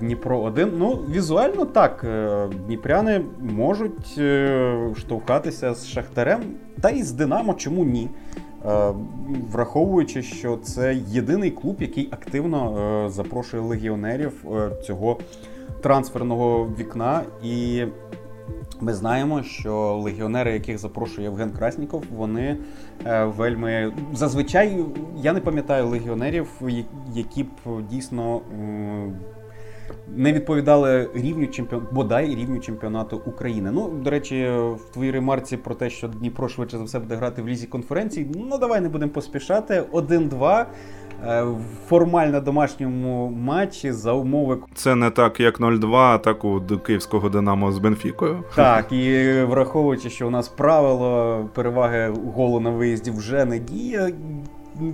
[0.00, 0.72] Дніпро 1.
[0.78, 6.40] Ну, візуально так, е, дніпряни можуть е, штовхатися з Шахтарем,
[6.80, 8.10] та і з Динамо, чому ні?
[9.52, 14.32] Враховуючи, що це єдиний клуб, який активно запрошує легіонерів
[14.86, 15.18] цього
[15.84, 17.84] трансферного вікна, і
[18.80, 22.56] ми знаємо, що легіонери, яких запрошує Євген Красніков, вони
[23.06, 24.84] е, вельми зазвичай
[25.16, 26.48] я не пам'ятаю легіонерів,
[27.14, 27.48] які б
[27.90, 28.40] дійсно.
[30.16, 31.86] Не відповідали рівню чемпіон...
[31.92, 33.70] бодай рівню чемпіонату України.
[33.70, 37.42] Ну, до речі, в твоїй ремарці про те, що Дніпро швидше за все буде грати
[37.42, 38.30] в лізі конференцій.
[38.34, 39.84] Ну давай не будемо поспішати.
[39.92, 40.66] 1-2.
[41.26, 41.44] Е,
[41.88, 44.58] формально домашньому матчі за умови.
[44.74, 48.44] Це не так, як 0-2, атаку так у київського Динамо з Бенфікою.
[48.54, 54.14] Так, і враховуючи, що у нас правило переваги голу на виїзді вже не діє.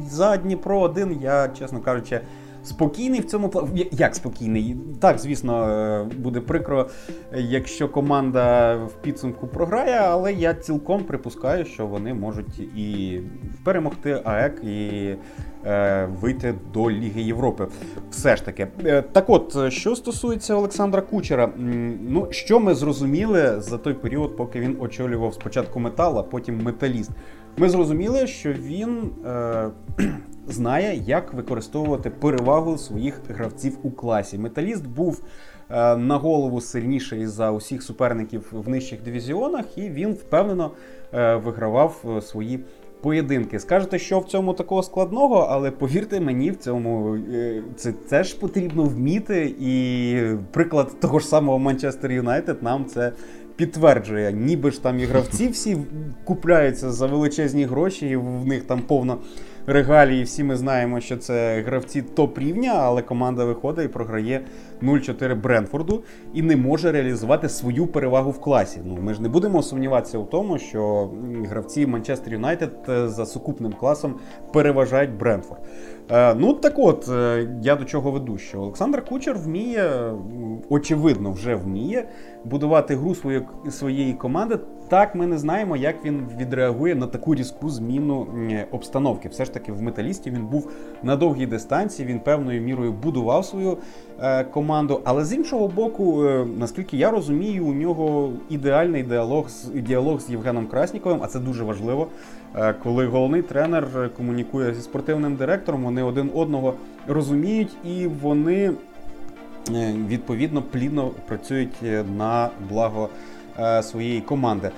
[0.09, 2.21] За Дніпро 1 я, чесно кажучи,
[2.65, 3.89] Спокійний в цьому плані.
[3.91, 4.77] Як спокійний?
[5.01, 6.89] Так, звісно, е, буде прикро,
[7.33, 13.21] якщо команда в підсумку програє, але я цілком припускаю, що вони можуть і
[13.65, 15.15] перемогти АЕК, і
[15.67, 17.67] е, вийти до Ліги Європи.
[18.11, 18.69] Все ж таки.
[18.85, 21.53] Е, так от, що стосується Олександра Кучера,
[22.09, 27.11] ну що ми зрозуміли за той період, поки він очолював спочатку метал, а потім металіст.
[27.61, 29.11] Ми зрозуміли, що він.
[29.27, 29.71] Е,
[30.49, 34.39] знає, як використовувати перевагу своїх гравців у класі.
[34.39, 35.23] Металіст був
[35.71, 40.71] е, на голову сильніший за усіх суперників в нижчих дивізіонах, і він впевнено
[41.15, 42.61] е, вигравав е, свої.
[43.03, 43.61] Поєдинки.
[43.61, 48.85] Скажете, що в цьому такого складного, але повірте мені, в цьому е, це теж потрібно
[48.85, 49.55] вміти.
[49.61, 50.17] І
[50.51, 53.13] приклад того ж самого Манчестер Юнайтед нам це
[53.61, 54.33] підтверджує.
[54.33, 55.79] Ніби ж там і гравці всі
[56.25, 59.19] купляються за величезні гроші, і в них там повно
[59.67, 60.23] регалії.
[60.23, 64.41] Всі ми знаємо, що це гравці топ-рівня, але команда виходить і програє
[64.83, 68.81] 0-4 Бренфорду і не може реалізувати свою перевагу в класі.
[68.85, 71.11] Ну ми ж не будемо сумніватися у тому, що
[71.49, 74.15] гравці Манчестер Юнайтед е, за сукупним класом
[74.53, 75.61] переважають Бренфорд.
[76.13, 80.13] Е, ну так от е, я до чого веду, що Олександр Кучер вміє,
[80.69, 82.09] очевидно, вже вміє
[82.45, 84.59] будувати гру своєї своєї команди.
[84.91, 88.27] Так, ми не знаємо, як він відреагує на таку різку зміну
[88.71, 89.29] обстановки.
[89.29, 90.73] Все ж таки, в металісті він був
[91.03, 92.09] на довгій дистанції.
[92.09, 93.79] Він певною мірою будував свою
[94.21, 95.01] е, команду.
[95.05, 100.67] Але з іншого боку, е, наскільки я розумію, у нього ідеальний діалог діалог з Євгеном
[100.67, 102.07] Красніковим, а це дуже важливо.
[102.57, 106.75] Е, коли головний тренер комунікує зі спортивним директором, вони один одного
[107.09, 108.73] розуміють і вони
[110.09, 111.83] відповідно плідно працюють
[112.17, 113.09] на благо
[113.83, 114.71] своєї команди.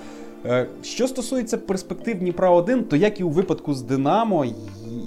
[0.83, 4.47] Що стосується перспектив Дніпра 1, то як і у випадку з Динамо,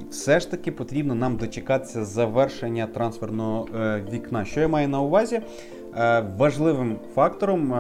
[0.10, 3.68] все ж таки потрібно нам дочекатися завершення трансферного
[4.12, 4.46] вікна.
[4.46, 5.42] Що я маю на увазі?
[6.38, 7.74] Важливим фактором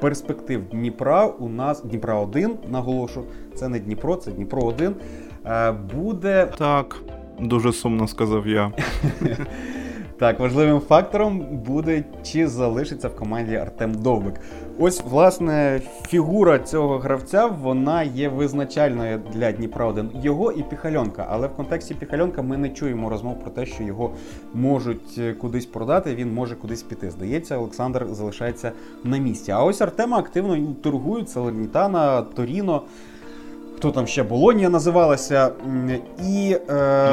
[0.00, 3.24] перспектив Дніпра у нас Дніпра 1 наголошу.
[3.54, 4.94] Це не Дніпро, це Дніпро 1
[5.46, 6.96] е, Буде так.
[7.40, 8.72] Дуже сумно сказав я.
[10.18, 14.34] Так, важливим фактором буде, чи залишиться в команді Артем Довбик.
[14.78, 21.26] Ось, власне, фігура цього гравця вона є визначальною для Дніпра 1 Його і Піхальонка.
[21.30, 24.10] Але в контексті Піхальонка ми не чуємо розмов про те, що його
[24.54, 27.10] можуть е, кудись продати, він може кудись піти.
[27.10, 28.72] Здається, Олександр залишається
[29.04, 29.52] на місці.
[29.52, 32.82] А ось Артема активно торгують Салернітана, Торіно.
[33.78, 35.50] Хто там ще Болонія називалася.
[36.28, 37.10] І, е...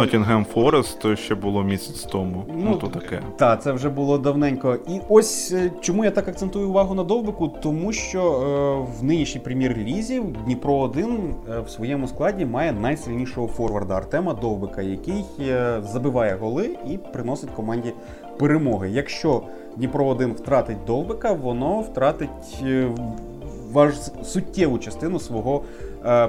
[0.56, 2.44] Forest ще було місяць тому.
[2.48, 3.22] Ну, ну то таке.
[3.38, 4.78] Так, це вже було давненько.
[4.88, 9.42] І ось е, чому я так акцентую увагу на довбику, тому що е, в нинішній
[9.42, 16.36] прем'єр-лізі Дніпро 1 е, в своєму складі має найсильнішого форварда Артема Довбика, який е, забиває
[16.36, 17.94] голи і приносить команді
[18.40, 18.90] перемоги.
[18.90, 19.42] Якщо
[19.78, 22.64] Дніпро 1 втратить Довбика, воно втратить
[23.76, 23.94] важ...
[24.24, 25.62] суттєву частину свого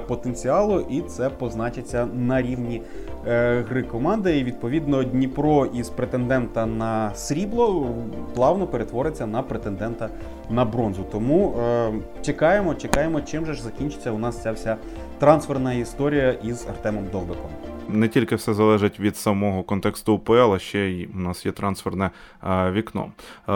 [0.07, 2.81] потенціалу, і це позначиться на рівні
[3.27, 4.37] е, гри команди.
[4.37, 7.95] І відповідно Дніпро із претендента на срібло
[8.35, 10.09] плавно перетвориться на претендента
[10.49, 11.05] на бронзу.
[11.11, 14.75] Тому е, чекаємо, чекаємо, чим же ж закінчиться у нас ця вся
[15.19, 20.79] трансферна історія із Артемом Довбиком не тільки все залежить від самого контексту УПЛ, а ще
[20.79, 22.09] й у нас є трансферне
[22.41, 23.11] а, вікно.
[23.45, 23.53] А,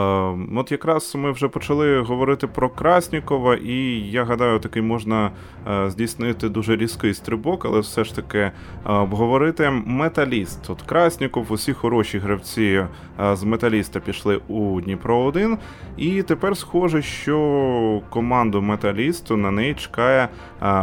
[0.56, 3.74] от якраз ми вже почали говорити про Краснікова, і
[4.10, 5.32] я гадаю, такий можна
[5.66, 8.52] а, здійснити дуже різкий стрибок, але все ж таки
[8.86, 10.70] обговорити металіст.
[10.70, 12.86] От Красніков, усі хороші гравці
[13.34, 15.58] з металіста пішли у Дніпро 1
[15.98, 20.30] і тепер схоже, що команду металісту на неї чекає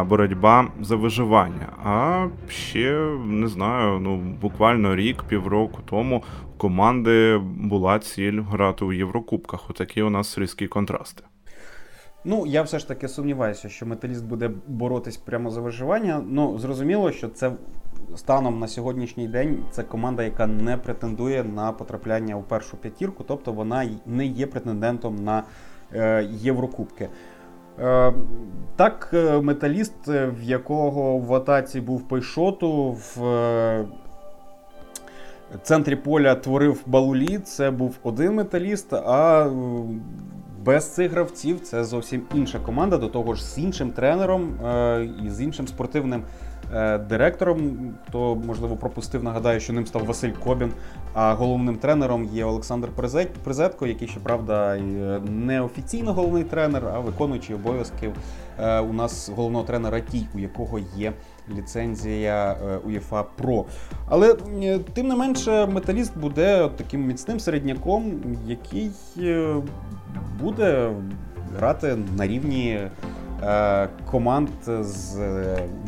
[0.06, 1.66] боротьба за виживання.
[1.84, 6.22] А ще не знаю, ну буквально рік, півроку тому
[6.56, 9.70] команди була ціль грати у Єврокубках.
[9.70, 11.22] Отакі у нас різкі контрасти.
[12.24, 16.22] Ну, я все ж таки сумніваюся, що металіст буде боротись прямо за виживання.
[16.28, 17.52] Ну, зрозуміло, що це
[18.16, 23.52] станом на сьогоднішній день це команда, яка не претендує на потрапляння у першу п'ятірку, тобто
[23.52, 25.42] вона не є претендентом на
[25.94, 27.08] е, Єврокубки.
[27.80, 28.12] Е,
[28.76, 33.84] так, е, металіст, е, в якого в атаці був Пейшоту, в
[35.62, 39.50] центрі поля творив Балулі, це був один металіст, а
[40.64, 44.58] без цих гравців це зовсім інша команда, до того ж з іншим тренером
[45.26, 46.22] і з іншим спортивним
[47.08, 47.58] директором.
[48.08, 50.72] Хто можливо пропустив, нагадаю, що ним став Василь Кобін.
[51.14, 52.88] А головним тренером є Олександр
[53.44, 54.80] Призетко, який, щоправда, е,
[55.30, 58.12] не офіційно головний тренер, а виконуючий обов'язків
[58.58, 61.12] е, у нас головного тренера Тій, у якого є
[61.56, 63.64] ліцензія УЄФА Про.
[64.08, 64.34] Але
[64.94, 68.12] тим не менше, металіст буде таким міцним середняком,
[68.46, 68.90] який
[70.40, 70.92] буде
[71.56, 72.80] грати на рівні.
[73.42, 74.48] Е, команд
[74.80, 75.16] з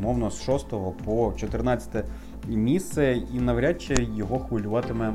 [0.03, 0.67] мовно з 6
[1.05, 2.05] по 14
[2.49, 5.15] місце, і навряд чи його хвилюватиме.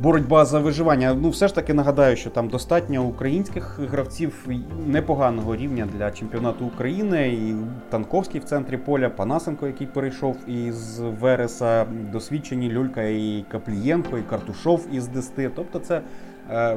[0.00, 1.14] Боротьба за виживання.
[1.14, 4.48] Ну, все ж таки нагадаю, що там достатньо українських гравців
[4.86, 7.28] непоганого рівня для чемпіонату України.
[7.28, 7.54] І
[7.90, 14.86] Танковський в центрі поля, Панасенко, який перейшов із Вереса, досвідчені Люлька і Каплієнко, і Картушов
[14.92, 15.50] із Дести.
[15.56, 16.00] Тобто, це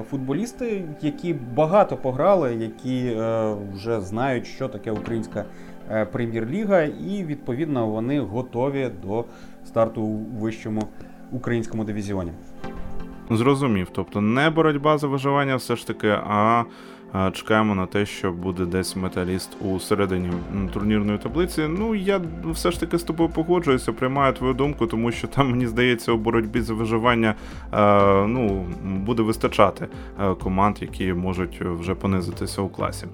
[0.09, 5.45] футболісти, які багато пограли, які е, вже знають, що таке українська
[5.91, 9.25] е, прем'єр-ліга, і відповідно вони готові до
[9.65, 10.81] старту у вищому
[11.31, 12.31] українському дивізіоні.
[13.31, 16.63] Зрозумів, тобто не боротьба за виживання, все ж таки, а
[17.33, 20.31] чекаємо на те, що буде десь металіст у середині
[20.73, 21.61] турнірної таблиці.
[21.69, 25.67] Ну я все ж таки з тобою погоджуюся, приймаю твою думку, тому що там мені
[25.67, 27.35] здається у боротьбі за виживання
[28.27, 29.87] ну буде вистачати
[30.43, 33.05] команд, які можуть вже понизитися у класі.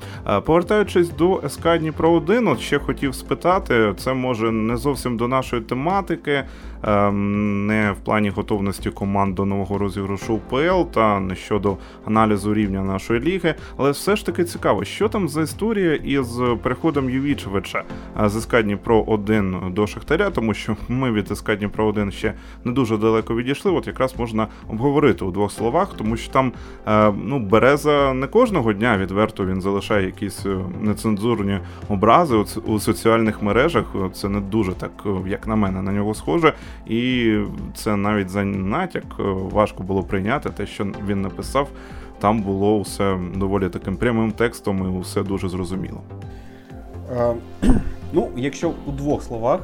[0.46, 5.62] Повертаючись до СК Дніпро 1, от ще хотів спитати, це може не зовсім до нашої
[5.62, 6.44] тематики.
[6.88, 12.84] Ем, не в плані готовності команд до нового розіграшу ПЛ та не щодо аналізу рівня
[12.84, 13.56] нашої ліги.
[13.86, 17.84] Але все ж таки цікаво, що там за історія із переходом Ювічевича
[18.26, 22.72] з СК Дніпро 1 до Шахтаря, тому що ми від СК Дніпро 1 ще не
[22.72, 23.72] дуже далеко відійшли.
[23.72, 26.52] От якраз можна обговорити у двох словах, тому що там
[26.88, 33.42] е, ну Береза не кожного дня відверто він залишає якісь е, нецензурні образи у соціальних
[33.42, 33.86] мережах.
[34.14, 34.92] Це не дуже так,
[35.28, 36.54] як на мене, на нього схоже.
[36.88, 37.34] І
[37.76, 41.70] це навіть за натяк е, важко було прийняти те, що він написав.
[42.20, 46.02] Там було все доволі таким прямим текстом, і все дуже зрозуміло.
[47.18, 47.36] Е,
[48.14, 49.60] ну, якщо у двох словах,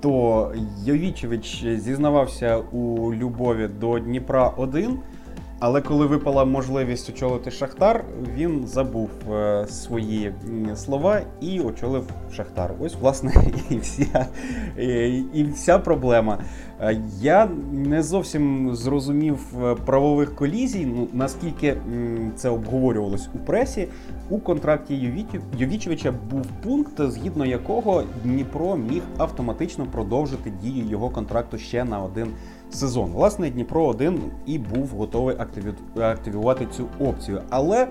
[0.00, 0.52] то
[0.84, 4.98] Йовічевич зізнавався у любові до Дніпра 1
[5.60, 8.04] але коли випала можливість очолити Шахтар,
[8.36, 10.34] він забув е, свої
[10.74, 12.74] слова і очолив Шахтар.
[12.80, 13.34] Ось, власне,
[13.70, 14.26] і вся
[14.78, 16.38] і, і вся проблема.
[16.80, 21.76] Е, я не зовсім зрозумів е, правових колізій, ну наскільки
[22.36, 23.88] це обговорювалось у пресі.
[24.30, 24.94] У контракті
[25.58, 32.28] Йовічевича був пункт, згідно якого Дніпро міг автоматично продовжити дію його контракту ще на один
[32.70, 33.10] сезон.
[33.10, 35.36] Власне, Дніпро 1 і був готовий
[36.00, 37.42] активувати цю опцію.
[37.50, 37.88] Але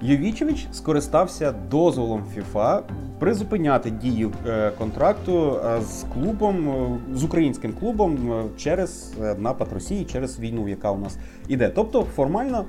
[0.00, 2.80] Йовічевич скористався дозволом FIFA
[3.18, 4.32] призупиняти дію
[4.78, 6.74] контракту з клубом,
[7.14, 8.18] з українським клубом
[8.56, 11.68] через напад Росії, через війну, яка у нас іде.
[11.68, 12.64] Тобто формально.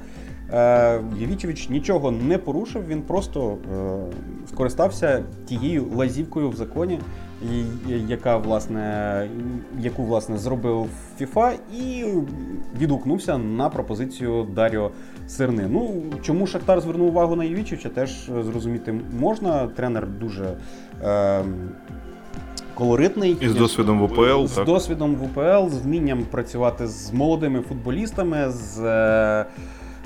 [1.20, 3.58] Євічевич нічого не порушив, він просто
[4.50, 7.00] скористався тією лазівкою в законі,
[8.08, 9.28] яка власне
[9.80, 10.90] яку власне зробив
[11.22, 12.06] FIFA, і
[12.80, 14.92] відгукнувся на пропозицію Даріо
[15.28, 15.68] Серни.
[15.70, 19.68] Ну чому Шахтар звернув увагу на Євічича, теж зрозуміти можна.
[19.68, 20.58] Тренер дуже.
[21.04, 21.44] Е,
[22.76, 24.66] Колоритний і з досвідом в УПЛ з так?
[24.66, 29.46] досвідом в УПЛ, з вмінням працювати з молодими футболістами, з е,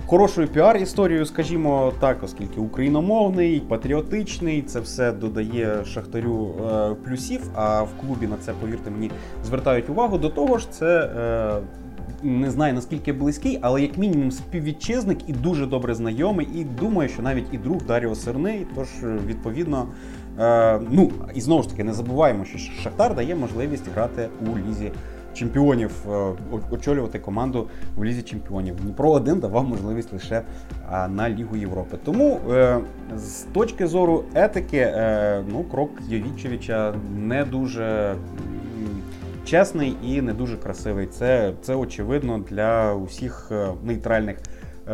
[0.08, 7.41] хорошою піар-історією, скажімо так, оскільки україномовний, патріотичний, це все додає шахтарю е, плюсів.
[7.55, 9.12] А в клубі на це, повірте мені,
[9.45, 10.18] звертають увагу.
[10.18, 11.12] До того ж, це.
[11.18, 11.62] Е,
[12.24, 16.47] не знаю наскільки близький, але як мінімум співвітчизник і дуже добре знайомий.
[16.55, 18.68] І думаю, що навіть і друг Даріо Серний.
[18.76, 18.88] Тож,
[19.26, 19.88] відповідно,
[20.39, 24.91] е, ну і знову ж таки не забуваємо, що Шахтар дає можливість грати у лізі
[25.38, 26.34] чемпіонів, е,
[26.72, 28.76] очолювати команду в лізі чемпіонів.
[28.76, 30.42] Дніпро 1 давав можливість лише
[31.10, 31.98] на Лігу Європи.
[32.06, 32.78] Тому е,
[33.18, 38.16] з точки зору етики, е, ну крок Йовічевича не дуже.
[39.46, 41.08] Чесний і не дуже красивий.
[41.08, 43.52] Це це очевидно для усіх
[43.84, 44.38] нейтральних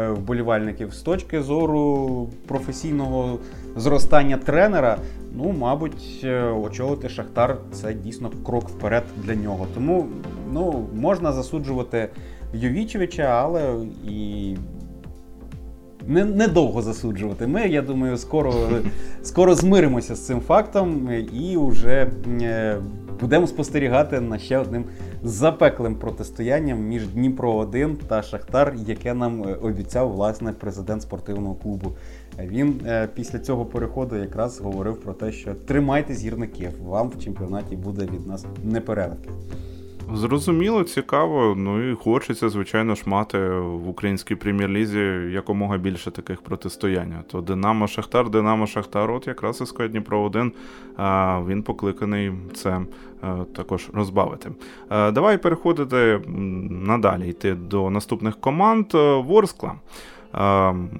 [0.09, 0.93] вболівальників.
[0.93, 3.39] З точки зору професійного
[3.75, 4.97] зростання тренера,
[5.35, 6.25] Ну, мабуть,
[6.63, 9.67] очолити Шахтар це дійсно крок вперед для нього.
[9.75, 10.07] Тому
[10.53, 12.09] ну, можна засуджувати
[12.53, 13.75] Йовічевича, але
[14.07, 14.55] і
[16.07, 17.47] не, недовго засуджувати.
[17.47, 18.53] Ми, я думаю, скоро
[19.23, 22.77] скоро змиримося з цим фактом і вже е,
[23.21, 24.85] будемо спостерігати на ще одним
[25.23, 31.91] запеклим протистоянням між Дніпро 1 та Шахтар, яке нам е, обіцяв власне президент спортивного клубу.
[32.39, 37.75] Він е, після цього переходу якраз говорив про те, що тримайтесь гірників, вам в чемпіонаті
[37.75, 39.29] буде від нас непереливки.
[40.13, 41.55] Зрозуміло, цікаво.
[41.57, 44.99] Ну і хочеться, звичайно ж, мати в українській прем'єр-лізі
[45.31, 47.13] якомога більше таких протистоянь.
[47.31, 50.51] То Динамо Шахтар, Динамо Шахтар, от якраз із Дніпро 1
[51.47, 52.81] він покликаний це
[53.55, 54.51] також розбавити.
[54.89, 56.21] Давай переходити
[56.69, 59.75] надалі йти до наступних команд Ворскла.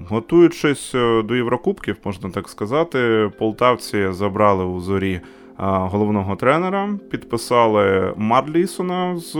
[0.08, 5.20] Готуючись е, до Єврокубків, можна так сказати, полтавці забрали у зорі
[5.56, 9.36] головного тренера, підписали Марлісона з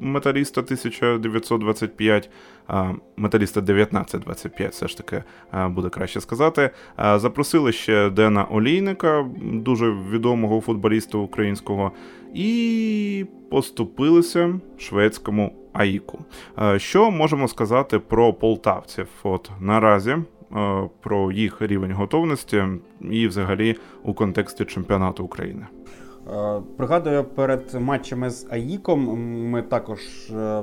[0.00, 2.30] металіста 1925,
[3.16, 5.22] металіста 1925, все ж таки
[5.66, 6.70] буде краще сказати.
[6.98, 11.92] Запросили ще Дена Олійника, дуже відомого футболіста українського,
[12.34, 16.24] і поступилися шведському Аїку.
[16.76, 19.08] Що можемо сказати про полтавців?
[19.22, 20.41] От наразі Е,
[21.00, 22.64] про їх рівень готовності
[23.00, 25.66] і, взагалі, у контексті чемпіонату України.
[26.32, 29.00] Е, пригадую, перед матчами з Аїком
[29.50, 30.00] ми також
[30.30, 30.62] е,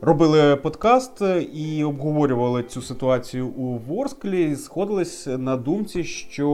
[0.00, 1.22] робили подкаст
[1.54, 4.56] і обговорювали цю ситуацію у Ворсклі.
[4.56, 6.48] Сходились на думці, що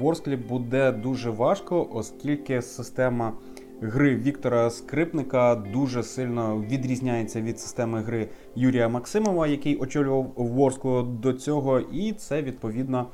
[0.00, 3.32] Ворсклі буде дуже важко, оскільки система
[3.80, 11.32] гри Віктора Скрипника дуже сильно відрізняється від системи гри Юрія Максимова, який очолював Ворску до
[11.32, 13.06] цього, і це відповідно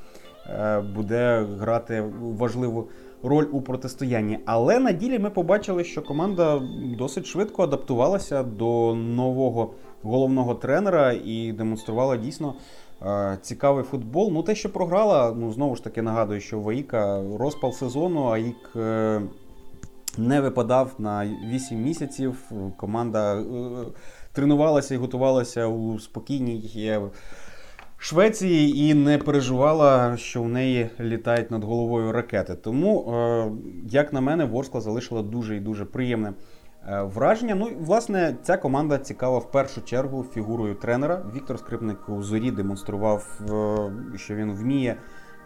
[0.47, 2.89] е, буде грати важливу
[3.23, 4.39] роль у протистоянні.
[4.45, 6.63] Але на ділі ми побачили, що команда
[6.99, 12.55] досить швидко адаптувалася до нового головного тренера і демонструвала дійсно.
[13.03, 14.31] Е, цікавий футбол.
[14.33, 18.71] Ну, те, що програла, ну знову ж таки нагадую, що в АІКа розпал сезону, АІК
[18.77, 19.23] е,
[20.19, 22.37] не випадав на 8 місяців.
[22.77, 23.45] Команда е,
[24.33, 27.01] тренувалася і готувалася у спокійній
[27.99, 32.55] Швеції і не переживала, що в неї літають над головою ракети.
[32.55, 33.51] Тому, е,
[33.91, 36.33] як на мене, Ворскла залишила дуже і дуже приємне.
[36.89, 37.55] Е, враження.
[37.55, 41.23] Ну, власне, ця команда цікава в першу чергу фігурою тренера.
[41.37, 43.41] Віктор Скрипник у зорі демонстрував,
[44.17, 44.97] що він вміє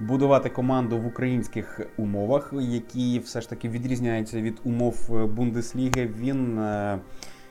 [0.01, 6.11] будувати команду в українських умовах, які все ж таки відрізняються від умов е, Бундесліги.
[6.19, 6.99] Він е,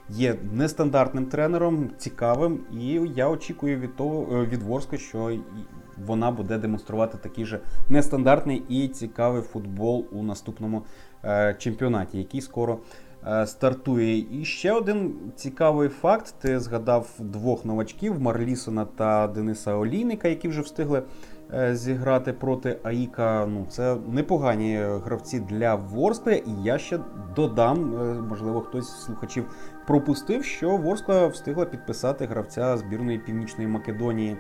[0.09, 5.37] є нестандартним тренером, цікавим, і я очікую від того е, від Ворска, що
[6.05, 10.83] вона буде демонструвати такий же нестандартний і цікавий футбол у наступному
[11.57, 12.79] чемпіонаті, який скоро.
[13.45, 14.41] Стартує.
[14.41, 20.61] І ще один цікавий факт: ти згадав двох новачків Марлісона та Дениса Олійника, які вже
[20.61, 21.03] встигли
[21.71, 23.45] зіграти проти Аїка.
[23.45, 26.43] Ну, це непогані гравці для Ворскли.
[26.45, 26.99] І я ще
[27.35, 29.45] додам, е, можливо, хтось з слухачів
[29.87, 34.37] пропустив, що Ворскла встигла підписати гравця збірної Північної Македонії.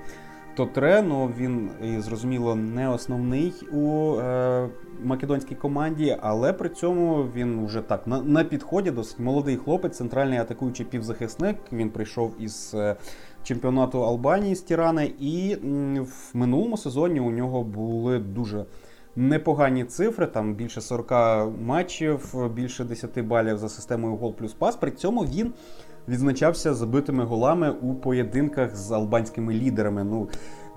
[0.57, 1.69] Тотре, ну він
[2.01, 4.69] зрозуміло не основний у е,
[5.03, 10.39] македонській команді, але при цьому він вже так на на підході, досить молодий хлопець, центральний
[10.39, 11.57] атакуючий півзахисник.
[11.71, 12.95] Він прийшов із е,
[13.47, 15.57] чемпіонату Албанії з Тірани, і
[16.01, 18.65] в минулому сезоні у нього були дуже
[19.15, 20.25] непогані цифри.
[20.25, 21.11] Там більше 40
[21.61, 24.75] матчів, більше 10 балів за системою гол плюс пас.
[24.75, 25.53] При цьому він
[26.07, 30.03] відзначався забитими голами у поєдинках з албанськими лідерами.
[30.03, 30.27] Ну,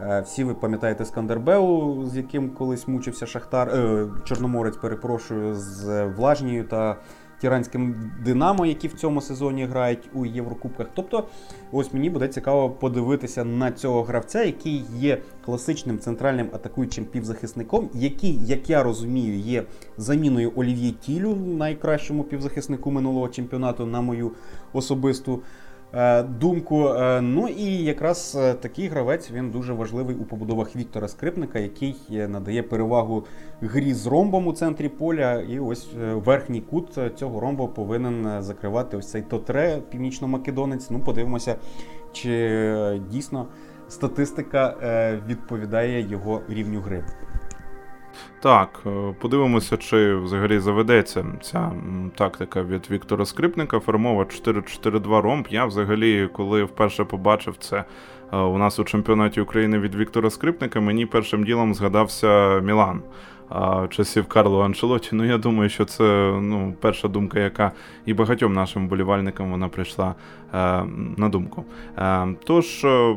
[0.01, 6.65] е, всі ви пам'ятаєте Скандербеу, з яким колись мучився Шахтар, е, Чорноморець, перепрошую, з Влажнією
[6.65, 6.97] та
[7.41, 10.87] тіранським Динамо, які в цьому сезоні грають у Єврокубках.
[10.95, 11.25] Тобто,
[11.73, 18.39] ось мені буде цікаво подивитися на цього гравця, який є класичним центральним атакуючим півзахисником, який,
[18.47, 19.65] як я розумію, є
[19.97, 24.33] заміною Олів'є Тілю, найкращому півзахиснику минулого чемпіонату, на мою
[24.73, 25.43] особисту.
[25.95, 26.89] Е, думку.
[26.89, 31.97] Е, ну і якраз е, такий гравець він дуже важливий у побудовах Віктора Скрипника, який
[32.11, 33.25] надає перевагу
[33.61, 35.41] грі з ромбом у центрі поля.
[35.41, 40.91] І ось верхній кут цього ромбу повинен закривати ось цей Тотре, північно-македонець.
[40.91, 41.57] Ну, подивимося,
[42.13, 43.47] чи дійсно
[43.89, 44.75] статистика
[45.29, 47.05] відповідає його рівню гри.
[48.41, 51.73] Так, е, подивимося, чи взагалі заведеться ця
[52.15, 53.81] тактика від Віктора Скрипника.
[53.81, 55.47] Формова 4-4-2 ромб.
[55.51, 57.85] Я взагалі, коли вперше побачив це
[58.33, 63.03] е, у нас у чемпіонаті України від Віктора Скрипника, мені першим ділом згадався Мілан
[63.51, 65.09] а, часів Карло Анчелоті.
[65.13, 66.03] Ну я думаю, що це
[66.41, 67.73] ну, перша думка, яка
[68.07, 70.15] і багатьом нашим болівальникам вона прийшла
[70.55, 70.85] е,
[71.17, 71.65] на думку.
[71.99, 73.17] Е, тож е,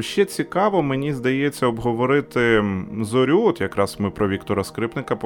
[0.00, 2.64] ще цікаво, мені здається, обговорити
[3.00, 3.42] зорю.
[3.42, 5.16] От якраз ми про Віктора Скрипника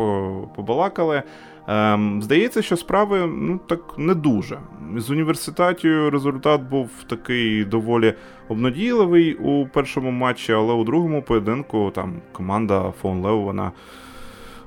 [0.57, 1.23] побалакали.
[1.69, 4.59] Е, здається, що справи ну так не дуже.
[4.97, 8.15] З університетів результат був такий доволі
[8.49, 13.73] обнадійливий у першому матчі, але у другому поєдинку там команда Фон Лео вона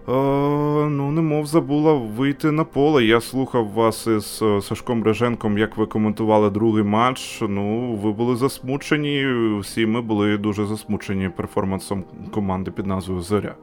[0.07, 3.05] ну, немов забула вийти на поле.
[3.05, 7.41] Я слухав вас із е, Сашком Реженком, як ви коментували другий матч.
[7.41, 9.27] Ну, ви були засмучені.
[9.59, 13.55] Всі ми були дуже засмучені перформансом команди під назвою Зоря.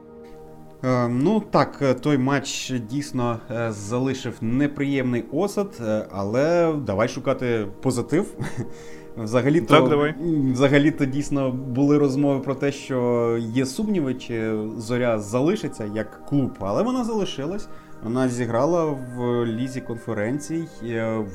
[0.83, 5.81] Е, ну так, той матч дійсно залишив неприємний осад,
[6.11, 8.33] але давай шукати позитив.
[9.17, 10.15] Взагалі-то так, давай.
[10.51, 16.83] взагалі-то дійсно були розмови про те, що є сумніви, чи зоря залишиться як клуб, але
[16.83, 17.67] вона залишилась.
[18.03, 20.67] Вона зіграла в лізі конференцій,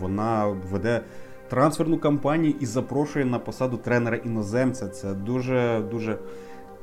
[0.00, 1.00] вона веде
[1.48, 4.88] трансферну кампанію і запрошує на посаду тренера іноземця.
[4.88, 6.18] Це дуже дуже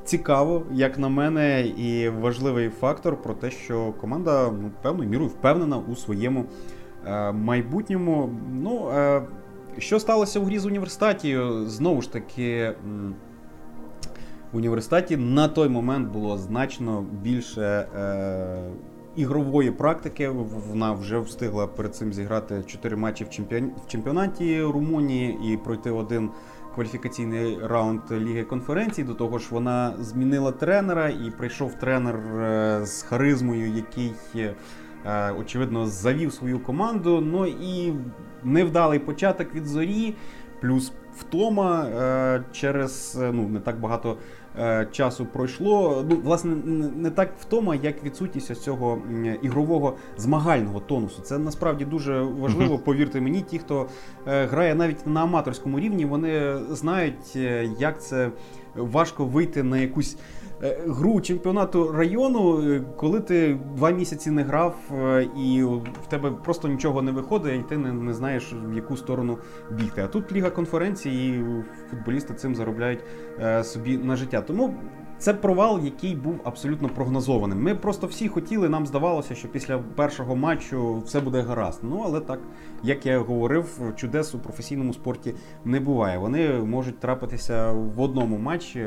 [0.06, 5.78] цікаво, як на мене, і важливий фактор про те, що команда ну, певною мірою впевнена
[5.78, 6.46] у своєму
[7.06, 8.30] е, майбутньому.
[8.54, 9.22] Ну, е,
[9.78, 11.40] що сталося в грі з університеті?
[11.66, 12.74] Знову ж таки,
[14.52, 18.72] в університеті на той момент було значно більше е,
[19.16, 20.30] ігрової практики.
[20.70, 26.30] Вона вже встигла перед цим зіграти 4 матчі в чемпіонаті Румунії і пройти один
[26.76, 29.08] кваліфікаційний раунд Ліги конференції.
[29.08, 34.14] До того ж, вона змінила тренера і прийшов тренер е, з харизмою, який.
[34.36, 37.22] Е, очевидно, завів свою команду.
[37.22, 37.94] Ну і
[38.44, 40.16] невдалий початок від зорі,
[40.62, 44.18] плюс втома е, через ну не так багато.
[44.92, 46.06] Часу пройшло.
[46.10, 46.56] Ну, власне,
[46.96, 49.02] не так втома, як відсутність цього
[49.42, 51.22] ігрового змагального тонусу.
[51.22, 52.78] Це насправді дуже важливо.
[52.78, 53.88] Повірте мені, ті, хто
[54.26, 57.36] грає навіть на аматорському рівні, вони знають,
[57.80, 58.32] як це
[58.76, 60.45] важко вийти на якусь Е,
[60.88, 66.68] гру чемпіонату району, е, коли ти два місяці не грав, е, і в тебе просто
[66.68, 69.38] нічого не виходить, і ти не, не знаєш, в яку сторону
[69.72, 70.02] бігти.
[70.02, 71.44] А тут ліга конференції, і
[71.90, 73.00] футболісти цим заробляють
[73.64, 74.42] собі на життя.
[74.42, 74.74] Тому
[75.18, 77.64] це провал, який був абсолютно прогнозованим.
[77.64, 81.80] Ми просто всі хотіли, нам здавалося, що після першого матчу все буде гаразд.
[81.84, 82.40] Ну але так,
[82.84, 85.36] як я говорив, чудес у професійному спорті
[85.66, 86.18] не буває.
[86.18, 88.86] Вони можуть трапитися в одному матчі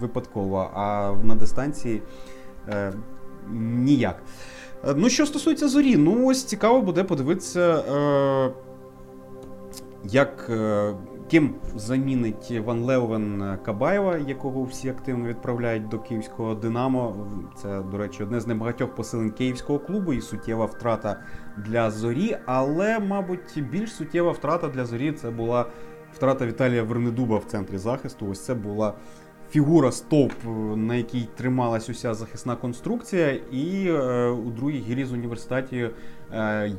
[0.00, 2.02] випадково, а на дистанції
[2.68, 2.92] е,
[3.52, 4.22] ніяк.
[4.96, 8.52] Ну, що стосується зорі, ну ось цікаво буде подивитися, е,
[10.04, 10.46] як.
[10.50, 10.94] Е,
[11.30, 17.26] Ким замінить Ван Леовен Кабаєва, якого всі активно відправляють до київського Динамо.
[17.56, 21.20] Це, до речі, одне з небагатьох посилень київського клубу і суттєва втрата
[21.56, 22.36] для зорі.
[22.46, 25.66] Але, мабуть, більш суттєва втрата для зорі це була
[26.12, 28.28] втрата Віталія Вернедуба в центрі захисту.
[28.30, 28.94] Ось це була
[29.50, 30.32] фігура стовп,
[30.76, 35.90] на якій трималась уся захисна конструкція, і е, у другій гірі з університеті е,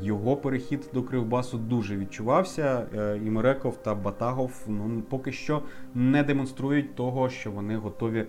[0.01, 2.87] його перехід до Кривбасу дуже відчувався.
[2.95, 5.61] Е, і Мереков та Батагов ну, поки що
[5.95, 8.25] не демонструють того, що вони готові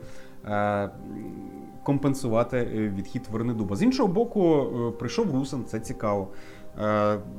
[1.83, 2.65] компенсувати
[2.97, 3.77] відхід Вернедуба.
[3.77, 4.67] З іншого боку,
[4.99, 6.29] прийшов Русин, це цікаво.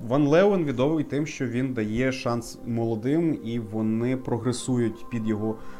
[0.08, 5.79] Ван Леон відомий тим, що він дає шанс молодим, і вони прогресують під його Е,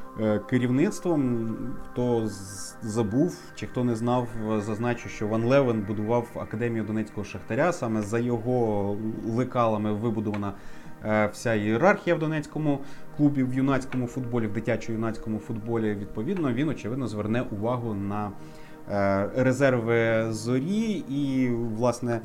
[0.50, 1.56] керівництвом.
[1.86, 2.30] Хто
[2.82, 7.74] забув чи хто не знав, зазначу, що Ван Левен будував академію Донецького Шахтаря.
[7.74, 8.98] Саме за його
[9.28, 10.54] лекалами вибудована
[11.06, 12.80] е, вся ієрархія в Донецькому
[13.18, 15.96] клубі в юнацькому футболі, в дитячо-юнацькому футболі.
[15.96, 18.32] Відповідно, він очевидно зверне увагу на
[18.92, 22.22] е, резерви зорі і, власне,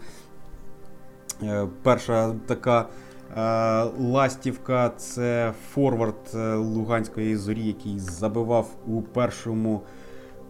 [1.83, 2.89] перша така.
[3.37, 9.83] Е, Ластівка це форвард е, Луганської зорі, який забивав у першому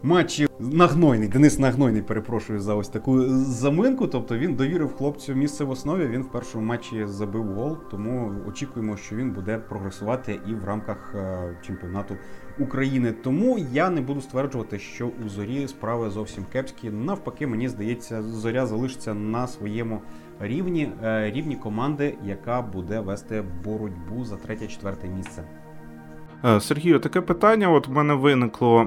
[0.03, 0.49] матчі.
[0.59, 4.07] Нагнойний, Денис Нагнойний, перепрошую за ось таку заминку.
[4.07, 6.07] Тобто він довірив хлопцю місце в основі.
[6.07, 11.15] Він в першому матчі забив гол, тому очікуємо, що він буде прогресувати і в рамках
[11.15, 12.17] е, чемпіонату
[12.59, 13.13] України.
[13.13, 16.91] Тому я не буду стверджувати, що у зорі справи зовсім кепські.
[16.91, 20.01] Навпаки, мені здається, зоря залишиться на своєму
[20.41, 25.43] рівні е, рівні команди, яка буде вести боротьбу за третє-четверте місце.
[26.45, 28.87] Е, Сергію, таке питання от в мене виникло.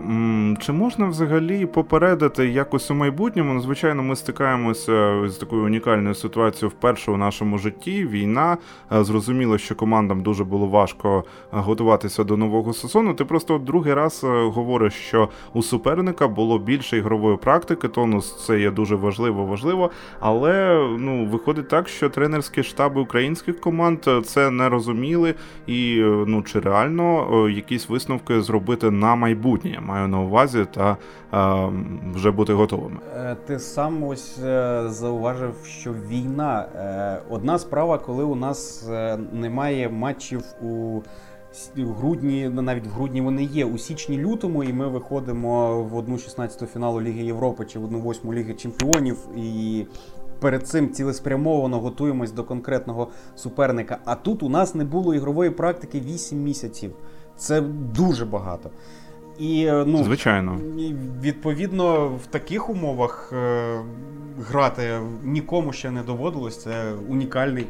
[0.59, 3.53] Чи можна взагалі попередити якось у майбутньому?
[3.53, 8.05] Ну, звичайно, ми стикаємося з такою унікальною ситуацією вперше у нашому житті.
[8.05, 8.57] Війна.
[8.91, 13.13] Е, зрозуміло, що командам дуже було важко е, готуватися до нового сезону.
[13.13, 18.71] Ти просто другий раз говориш, що у суперника було більше ігрової практики, тонус це є
[18.71, 19.91] дуже важливо, важливо.
[20.19, 25.35] Але ну, виходить так, що тренерські штаби українських команд це не розуміли,
[25.67, 25.95] і
[26.27, 29.79] ну чи реально якісь висновки зробити на майбутнє.
[29.81, 30.97] Маю на увазі та
[31.33, 31.69] е,
[32.13, 32.97] вже бути готовими.
[33.15, 38.89] Е, ти сам ось е, зауважив, що війна е, одна справа, коли у нас
[39.33, 41.01] немає матчів у.
[41.75, 47.01] грудні, навіть в грудні вони є у січні-лютому, і ми виходимо в одну 16-ту фіналу
[47.01, 49.17] Ліги Європи чи в одну восьму Ліги Чемпіонів.
[49.35, 49.85] І
[50.39, 53.97] перед цим цілеспрямовано готуємось до конкретного суперника.
[54.05, 56.91] А тут у нас не було ігрової практики 8 місяців.
[57.37, 58.69] Це дуже багато.
[59.39, 60.59] І, е, ну, Звичайно.
[61.21, 63.79] Відповідно, в таких умовах е,
[64.49, 66.63] грати нікому ще не доводилось.
[66.63, 67.67] Це унікальний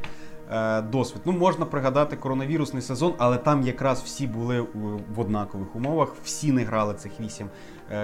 [0.51, 1.21] е, досвід.
[1.25, 4.61] Ну, можна пригадати коронавірусний сезон, але там якраз всі були
[5.15, 7.47] в однакових умовах, всі не грали цих вісім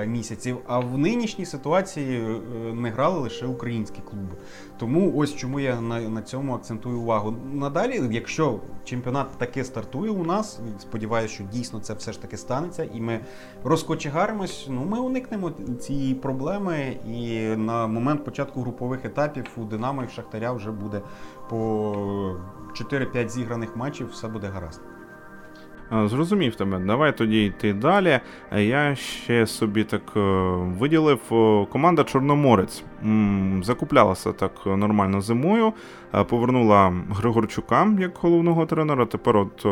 [0.07, 0.57] місяців.
[0.67, 4.35] А в нинішній ситуації е, не грали лише українські клуби.
[4.77, 7.35] Тому ось чому я на на цьому акцентую увагу.
[7.53, 12.83] Надалі, якщо чемпіонат таки стартує у нас, сподіваюся, що дійсно це все ж таки станеться,
[12.93, 13.19] і ми
[13.63, 16.97] розкочегаримось, ну ми уникнемо цієї проблеми.
[17.07, 21.01] І на момент початку групових етапів у Динамо і в Шахтаря вже буде
[21.49, 21.57] по
[22.73, 24.81] 4-5 зіграних матчів, все буде гаразд.
[25.91, 28.19] Зрозумів тебе, давай тоді йти далі.
[28.57, 30.19] Я ще собі так е,
[30.79, 31.19] виділив
[31.71, 32.83] команда Чорноморець.
[33.61, 35.73] Закуплялася так нормально зимою,
[36.29, 39.05] повернула Григорчука як головного тренера.
[39.05, 39.65] Тепер от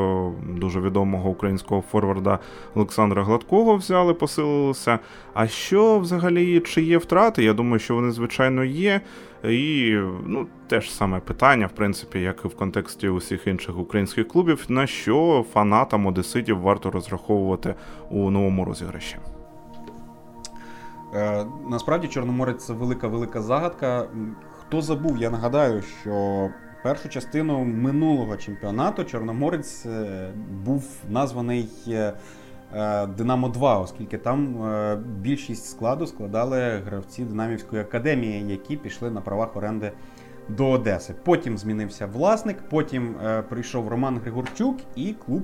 [0.59, 2.39] дуже відомого українського форварда
[2.76, 4.99] Олександра Гладкого взяли, посилилися.
[5.34, 7.43] А що взагалі чи є втрати?
[7.43, 9.01] Я думаю, що вони звичайно є.
[9.43, 14.65] І ну, теж саме питання, в принципі, як і в контексті усіх інших українських клубів,
[14.69, 17.75] на що фанатам Одеситів варто розраховувати
[18.09, 19.15] у новому розіграші.
[21.15, 24.07] Е, Насправді Чорноморець це велика-велика загадка.
[24.59, 26.49] Хто забув, я нагадаю, що
[26.83, 30.29] першу частину минулого чемпіонату Чорноморець е,
[30.65, 32.13] був названий Е,
[33.17, 39.55] Динамо 2, оскільки там е, більшість складу складали гравці Динамівської академії, які пішли на правах
[39.55, 39.91] оренди
[40.49, 41.15] до Одеси.
[41.24, 45.43] Потім змінився власник, потім е, прийшов Роман Григорчук, і клуб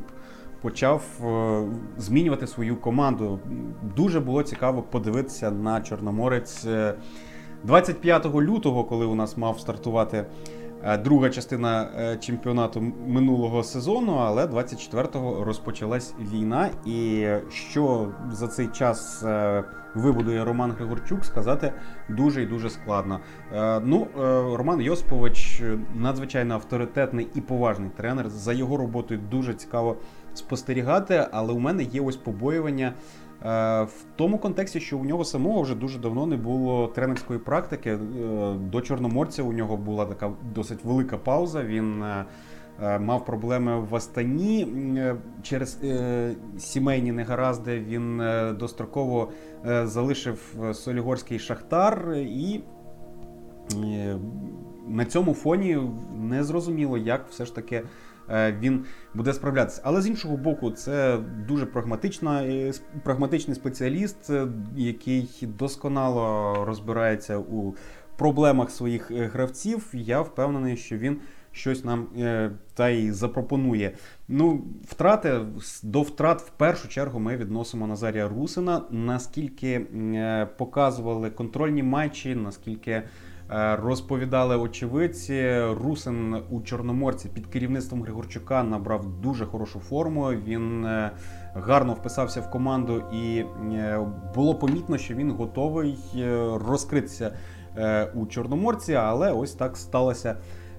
[0.61, 1.01] почав
[1.97, 3.39] змінювати свою команду.
[3.95, 6.67] Дуже було цікаво подивитися на Чорноморець
[7.63, 10.25] 25 лютого, коли у нас мав стартувати.
[10.83, 16.69] Е, друга частина е, чемпіонату минулого сезону, але 24-го розпочалась війна.
[16.85, 19.63] І що за цей час е,
[19.95, 21.73] вибудує Роман Григорчук, сказати
[22.09, 23.19] дуже і дуже складно.
[23.83, 24.07] Ну,
[24.55, 25.61] Роман Йосипович
[25.95, 28.29] надзвичайно авторитетний і поважний тренер.
[28.29, 29.95] За його роботою дуже цікаво
[30.33, 32.93] спостерігати, але у мене є ось побоювання.
[33.47, 37.89] Е, в тому контексті, що у нього самого вже дуже давно не було тренерської практики.
[37.91, 37.99] Е,
[38.53, 41.63] до Чорноморця у нього була така досить велика пауза.
[41.63, 42.25] Він е,
[42.99, 44.67] мав проблеми в Астані
[45.43, 45.79] через
[46.57, 47.79] сімейні негаразди.
[47.79, 48.21] Він
[48.59, 49.31] достроково
[49.83, 52.61] залишив Солігорський шахтар і.
[54.87, 55.77] На цьому фоні
[56.15, 57.83] не зрозуміло, як все ж таки
[58.29, 59.81] він буде справлятися.
[59.85, 61.17] Але з іншого боку, це
[61.47, 62.43] дуже прагматична,
[63.03, 64.31] прагматичний спеціаліст,
[64.75, 67.75] який досконало розбирається у
[68.17, 69.87] проблемах своїх гравців.
[69.93, 71.19] Я впевнений, що він
[71.57, 73.91] щось нам е, та й запропонує.
[74.27, 75.39] Ну, втрати
[75.83, 78.81] до втрат в першу чергу ми відносимо Назарія Русина.
[78.91, 83.03] Наскільки е, показували контрольні матчі, наскільки е,
[83.49, 90.25] розповідали очевидці, Русин у Чорноморці під керівництвом Григорчука набрав дуже хорошу форму.
[90.25, 91.11] Він е,
[91.53, 93.37] гарно вписався в команду, і
[93.73, 93.99] е,
[94.35, 97.31] було помітно, що він готовий е, розкритися
[97.77, 100.35] е, у Чорноморці, але ось так сталося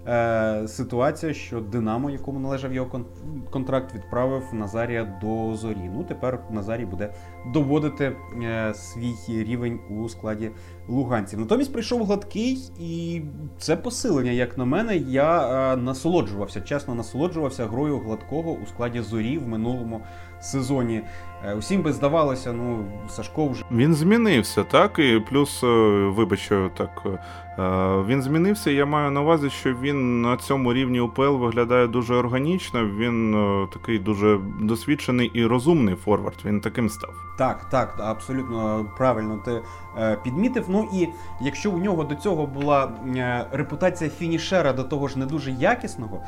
[0.06, 3.04] е, ситуація, що Динамо, якому належав його
[3.50, 5.90] контракт, відправив Назарія до зорі.
[5.94, 7.12] Ну тепер Назарій буде
[7.52, 10.50] доводити е, свій рівень у складі
[10.88, 11.40] луганців.
[11.40, 13.22] Натомість прийшов гладкий, і
[13.58, 19.38] це посилення, як на мене, я е, насолоджувався, чесно насолоджувався грою гладкого у складі зорі
[19.38, 20.00] в минулому
[20.40, 21.02] сезоні.
[21.44, 25.66] Е, усім би здавалося, ну Сашко вже він змінився, так і плюс, е,
[26.16, 27.18] вибач, так е,
[28.06, 28.70] він змінився.
[28.70, 32.86] Я маю на увазі, що він на цьому рівні УПЛ виглядає дуже органічно.
[32.86, 33.36] Він
[33.72, 36.36] такий дуже досвідчений і розумний форвард.
[36.44, 37.14] Він таким став.
[37.38, 39.62] Так, так, абсолютно правильно ти
[40.24, 40.64] підмітив.
[40.68, 41.08] Ну і
[41.40, 42.92] якщо у нього до цього була
[43.52, 46.22] репутація фінішера, до того ж не дуже якісного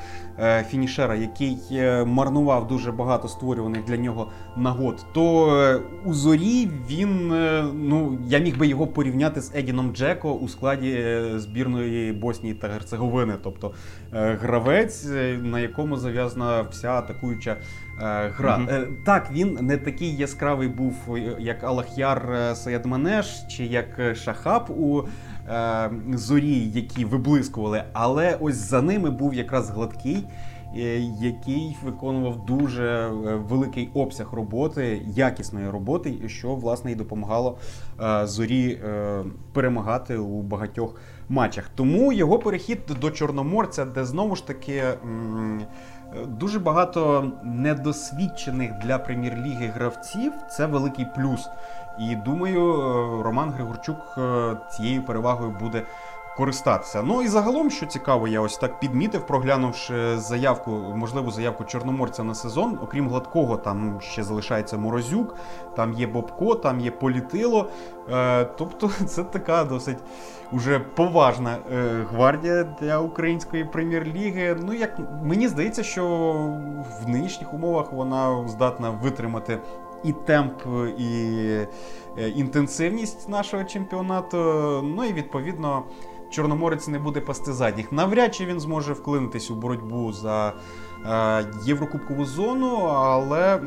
[0.69, 1.59] фінішера, який
[2.07, 8.39] марнував дуже багато створюваних для нього нагод, то е, у зорі він е, ну я
[8.39, 13.75] міг би його порівняти з Едіном Джеко у складі е, збірної Боснії та Герцеговини, тобто
[14.13, 15.09] гравець,
[15.43, 17.57] на якому зав'язана вся атакуюча
[17.99, 18.59] гра.
[18.59, 18.87] Mm-hmm.
[19.05, 25.03] Так, він не такий яскравий був, як Алахяр Саядманеш чи як Шахаб у.
[26.15, 30.25] Зорі, які виблискували, але ось за ними був якраз гладкий
[31.21, 37.59] який виконував дуже е, великий обсяг роботи, якісної роботи, що власне і допомагало
[38.01, 38.81] е, зорі
[39.53, 41.71] перемагати у багатьох матчах.
[41.75, 44.83] Тому його перехід до Чорноморця, де знову ж таки.
[46.27, 51.49] Дуже багато недосвідчених для прем'єр-ліги гравців це великий плюс.
[52.01, 52.63] І думаю,
[53.23, 54.19] Роман Григорчук
[54.77, 55.83] цією перевагою буде
[56.41, 57.03] користатися.
[57.03, 62.35] Ну і загалом, що цікаво, я ось так підмітив, проглянувши заявку, можливу заявку Чорноморця на
[62.35, 62.79] сезон.
[62.83, 65.37] Окрім гладкого, там ще залишається Морозюк,
[65.77, 67.69] там є Бобко, там є Політило.
[68.13, 69.99] Е, Тобто, це така досить
[70.53, 74.57] уже поважна е, гвардія для української прем'єр-ліги.
[74.63, 76.07] Ну, як мені здається, що
[77.03, 79.59] в нинішніх умовах вона здатна витримати.
[80.05, 80.63] І темп,
[80.99, 81.35] і
[82.19, 84.37] е, інтенсивність нашого чемпіонату.
[84.97, 85.83] Ну і відповідно
[86.31, 87.93] Чорноморець не буде пасти задніх.
[87.93, 90.53] Навряд чи він зможе вклинитись у боротьбу за
[91.07, 93.61] е, Єврокубкову зону, але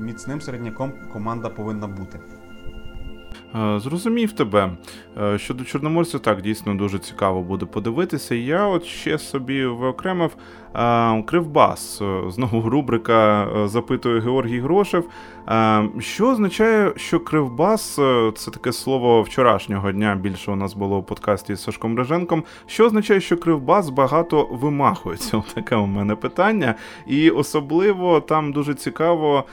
[0.00, 2.20] міцним середняком команда повинна бути.
[3.54, 4.76] Е, зрозумів тебе.
[5.20, 8.34] Е, щодо Чорноморця, так дійсно дуже цікаво буде подивитися.
[8.34, 10.36] Я от ще собі виокремив
[11.26, 12.02] Кривбас.
[12.28, 15.04] Знову рубрика запитує Георгій Грошев.
[15.98, 17.94] Що означає, що Кривбас
[18.34, 20.14] це таке слово вчорашнього дня.
[20.14, 22.44] Більше у нас було у подкасті з Сашком Реженком.
[22.66, 25.42] Що означає, що Кривбас багато вимахується?
[25.54, 26.74] Таке у мене питання.
[27.06, 29.44] І особливо там дуже цікаво,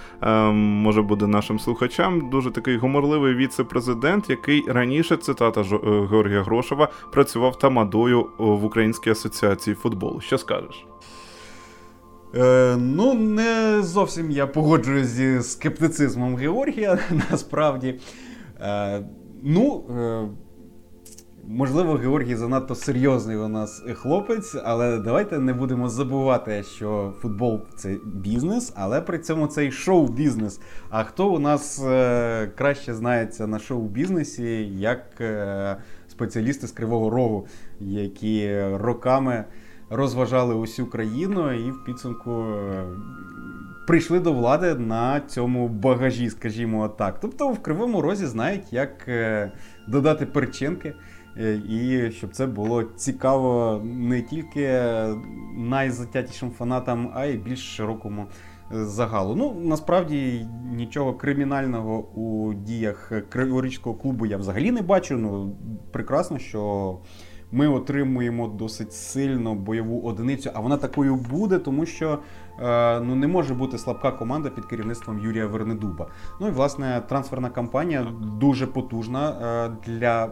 [0.52, 5.66] може буде нашим слухачам, дуже такий гуморливий віце-президент, який раніше цитата е,
[6.12, 10.22] Георгія Грошева працював тамадою в Українській асоціації футболу.
[10.22, 10.86] Що скажеш?
[12.38, 17.00] Е, Ну, не зовсім я погоджуюсь зі скептицизмом Георгія,
[17.32, 18.00] насправді.
[18.62, 19.04] Е,
[19.44, 20.28] Ну, е,
[21.48, 27.96] можливо, Георгій занадто серйозний у нас хлопець, але давайте не будемо забувати, що футбол це
[28.06, 30.60] бізнес, але при цьому це й шоу-бізнес.
[30.90, 35.78] А хто у нас е, краще знається на шоу-бізнесі, як е,
[36.08, 37.48] спеціалісти з Кривого Рогу,
[37.80, 39.46] які роками
[39.90, 42.84] розважали усю країну і в підсумку е,
[43.88, 47.20] прийшли до влади на цьому багажі, скажімо так.
[47.20, 49.52] Тобто в Кривому Розі знають, як е,
[49.88, 50.94] додати перчинки.
[51.40, 54.82] Е, і щоб це було цікаво не тільки
[55.58, 58.28] найзатятішим фанатам, а й більш широкому
[58.72, 59.36] загалу.
[59.36, 65.18] Ну насправді нічого кримінального у діях Криворізького клубу я взагалі не бачу.
[65.18, 65.56] Ну
[65.92, 67.00] прекрасно, що
[67.52, 72.20] ми отримуємо досить сильно бойову одиницю, а вона такою буде, тому що
[72.62, 76.08] е, ну не може бути слабка команда під керівництвом Юрія Вернедуба.
[76.42, 80.30] Ну і власне трансферна кампанія дуже потужна е, для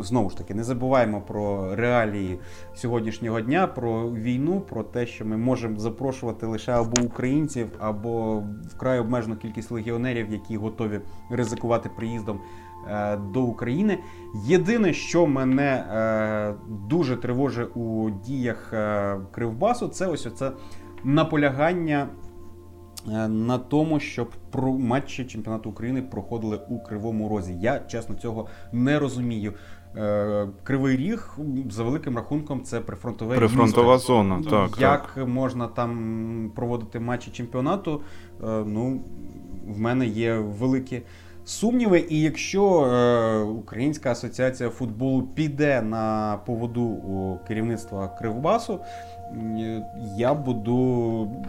[0.00, 2.38] знову ж таки не забуваємо про реалії
[2.74, 8.98] сьогоднішнього дня, про війну, про те, що ми можемо запрошувати лише або українців, або вкрай
[8.98, 12.40] обмежену кількість легіонерів, які готові ризикувати приїздом.
[12.86, 13.98] Е, до України.
[14.44, 16.54] Єдине, що мене е,
[16.88, 20.52] дуже тривожить у діях е, Кривбасу, це ось оце
[21.04, 22.08] наполягання.
[23.28, 27.54] На тому, щоб про матчі чемпіонату України проходили у Кривому Розі.
[27.60, 29.52] Я чесно цього не розумію.
[30.62, 31.38] Кривий ріг
[31.70, 34.06] за великим рахунком це прифронтове прифронтова місто.
[34.06, 34.40] зона.
[34.44, 35.28] Ну, так як так.
[35.28, 38.02] можна там проводити матчі чемпіонату?
[38.42, 39.00] Ну
[39.68, 41.02] в мене є великі
[41.48, 42.06] сумніви.
[42.08, 48.80] І якщо е, Українська асоціація футболу піде на поводу у керівництва Кривбасу,
[50.16, 50.76] я буду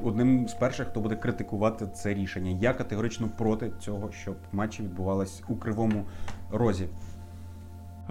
[0.04, 2.58] одним з перших, хто буде критикувати це рішення.
[2.62, 6.04] Я категорично проти цього, щоб матчі відбувалися у кривому
[6.52, 6.88] розі.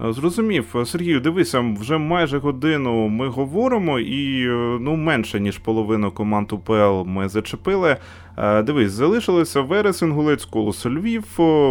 [0.04, 6.10] Е, зрозумів, Сергію, дивися, вже майже годину ми говоримо, і е, ну менше ніж половину
[6.10, 7.96] команд УПЛ ми зачепили.
[8.36, 11.24] Е, дивись, залишилися Верес Інгулець, Колос Львів,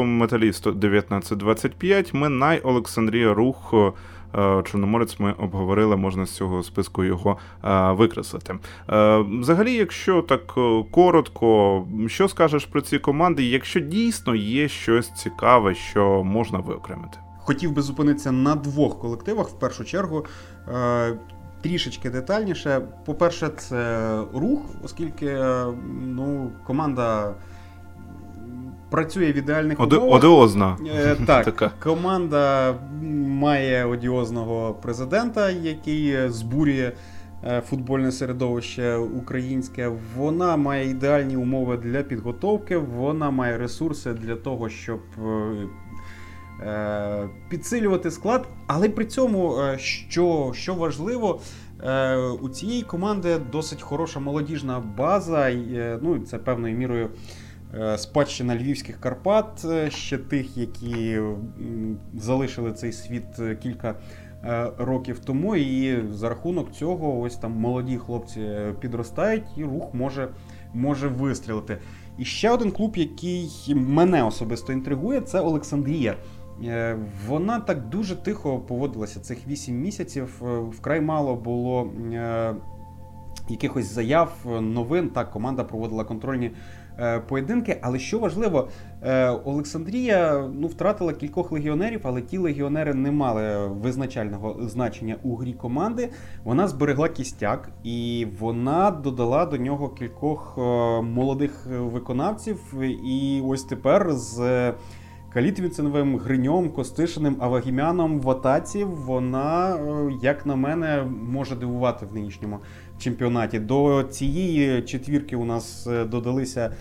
[0.05, 3.73] Металіст 1925, Минай, Олександрія Рух.
[4.63, 7.37] Чорноморець ми обговорили, можна з цього списку його
[7.89, 8.55] викреслити.
[9.39, 10.53] Взагалі, якщо так
[10.91, 17.17] коротко, що скажеш про ці команди, якщо дійсно є щось цікаве, що можна виокремити?
[17.47, 20.25] Хотів би зупинитися на двох колективах в першу чергу.
[20.75, 21.13] Е,
[21.61, 22.81] трішечки детальніше.
[23.05, 25.65] По-перше, це рух, оскільки е,
[26.01, 27.33] ну, команда
[28.89, 30.17] працює в ідеальних Оди- умовах.
[30.17, 30.77] Одіозна.
[30.95, 31.71] Е, так, така.
[31.83, 32.75] команда
[33.27, 36.91] має одіозного президента, який збурює
[37.65, 39.91] футбольне середовище українське.
[40.17, 44.99] Вона має ідеальні умови для підготовки, вона має ресурси для того, щоб
[47.49, 51.39] підсилювати склад, але при цьому, е, що що важливо,
[51.83, 55.51] е, у цієї команди досить хороша молодіжна база.
[56.01, 57.09] Ну, Це певною мірою
[57.97, 61.19] спадщина львівських Карпат, ще тих, які
[62.13, 63.23] залишили цей світ
[63.63, 63.95] кілька.
[64.77, 68.49] Років тому, і за рахунок цього, ось там молоді хлопці
[68.79, 70.29] підростають, і рух може
[70.73, 71.77] може вистрілити.
[72.17, 76.15] І ще один клуб, який мене особисто інтригує, це Олександрія.
[76.65, 76.97] Е,
[77.27, 80.41] вона так дуже тихо поводилася цих 8 місяців.
[80.41, 82.55] Е, вкрай мало було е,
[83.49, 85.09] якихось заяв, новин.
[85.09, 86.51] Так, команда проводила контрольні
[87.27, 87.79] поєдинки.
[87.81, 88.69] Але що важливо,
[89.45, 96.09] Олександрія ну, втратила кількох легіонерів, але ті легіонери не мали визначального значення у грі команди.
[96.43, 100.57] Вона зберегла кістяк і вона додала до нього кількох
[101.03, 102.73] молодих виконавців.
[103.05, 104.73] І ось тепер з.
[105.37, 112.59] Калітвіценовим, Гриньом, Костишиним, Авагімяном в атаці вона, е, як на мене, може дивувати в нинішньому
[112.99, 113.59] чемпіонаті.
[113.59, 116.71] До цієї четвірки у нас е, додалися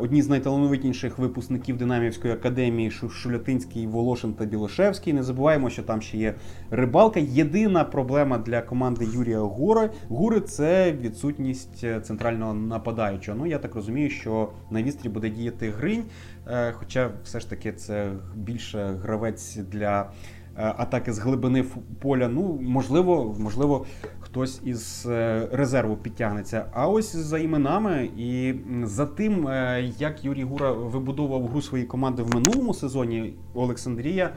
[0.00, 5.12] одні з найталановитніших випускників Динамівської академії Шулятинський, Волошин та Білошевський.
[5.12, 6.34] Не забуваємо, що там ще є
[6.70, 7.20] рибалка.
[7.20, 13.38] Єдина проблема для команди Юрія Гури Гури це відсутність е, центрального нападаючого.
[13.38, 16.04] Ну я так розумію, що на вістрі буде діяти гринь,
[16.46, 20.10] е, хоча все ж таки це більше гравець для.
[20.56, 21.64] Атаки з глибини
[22.00, 23.86] поля, ну можливо, можливо,
[24.20, 26.66] хтось із е, резерву підтягнеться.
[26.72, 32.22] А ось за іменами і за тим, е, як Юрій Гура вибудовував гру своєї команди
[32.22, 34.30] в минулому сезоні, Олександрія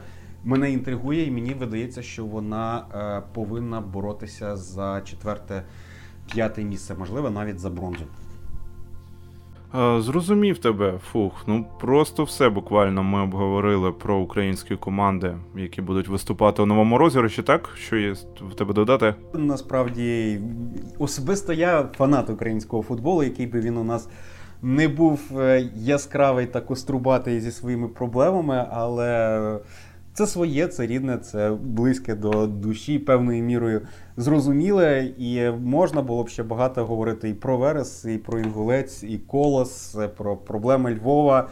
[0.44, 5.62] мене інтригує, і мені видається, що вона е, повинна боротися за четверте,
[6.32, 8.04] п'яте місце, можливо, навіть за бронзу.
[9.98, 11.32] Зрозумів тебе, фух.
[11.46, 17.42] Ну просто все буквально ми обговорили про українські команди, які будуть виступати у новому розіграші,
[17.42, 17.68] так?
[17.76, 18.12] Що є
[18.50, 19.14] в тебе додати?
[19.34, 20.40] Насправді,
[20.98, 24.08] особисто я фанат українського футболу, який би він у нас
[24.62, 29.58] не був е, яскравий та кострубатий зі своїми проблемами, але.
[30.20, 33.80] Це своє, це рідне, це близьке до душі, певною мірою
[34.16, 35.04] зрозуміле.
[35.18, 39.96] І можна було б ще багато говорити і про Верес, і про Інгулець, і Колос,
[40.16, 41.48] про проблеми Львова,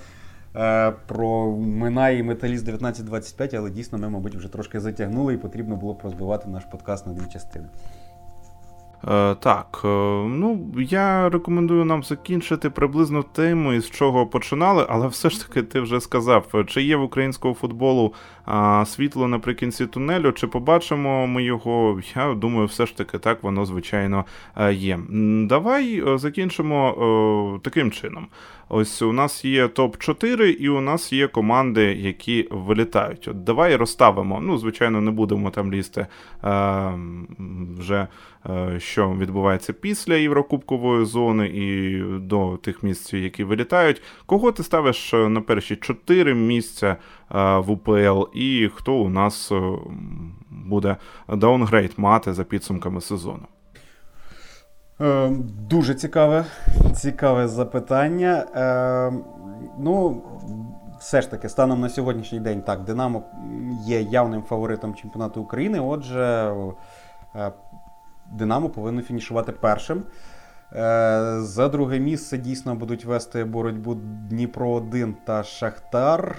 [0.57, 5.77] е, про Мина і Металіст 1925, але дійсно ми, мабуть, вже трошки затягнули і потрібно
[5.77, 7.67] було б розбивати наш подкаст на дві частини.
[9.05, 9.89] Е, Так, е,
[10.29, 15.81] ну я рекомендую нам закінчити приблизно тему, із чого починали, але все ж таки ти
[15.81, 18.15] вже сказав, чи є в українського футболу
[18.85, 22.01] світло наприкінці тунелю, чи побачимо ми його.
[22.17, 24.25] Я думаю, все ж таки так воно звичайно
[24.57, 24.99] е, є.
[25.49, 28.27] Давай закінчимо таким чином.
[28.69, 33.29] Ось у нас є топ-4, і у нас є команди, які вилітають.
[33.29, 34.41] От Давай розставимо.
[34.41, 36.07] Ну, звичайно, не будемо там лізти
[36.45, 36.93] е,
[37.79, 38.07] вже,
[38.47, 44.03] е, що відбувається після Єврокубкової зони і до тих місць, які вилітають.
[44.27, 46.97] Кого ти ставиш на перші 4 місця
[47.35, 49.73] е, в УПЛ, і хто у нас е,
[50.51, 50.97] буде
[51.29, 53.47] downgrade мати за підсумками сезону?
[55.01, 55.31] Е,
[55.69, 56.45] Дуже цікаве
[56.95, 58.47] цікаве запитання.
[58.57, 59.13] Е,
[59.81, 60.23] Ну,
[61.01, 63.23] все ж таки, станом на сьогоднішній день, так, Динамо
[63.87, 65.81] є явним фаворитом чемпіонату України.
[65.81, 66.53] Отже,
[67.37, 67.53] е,
[68.33, 70.03] Динамо повинно фінішувати першим.
[70.73, 73.95] Е, За друге місце дійсно будуть вести боротьбу
[74.31, 76.37] Дніпро 1 та Шахтар.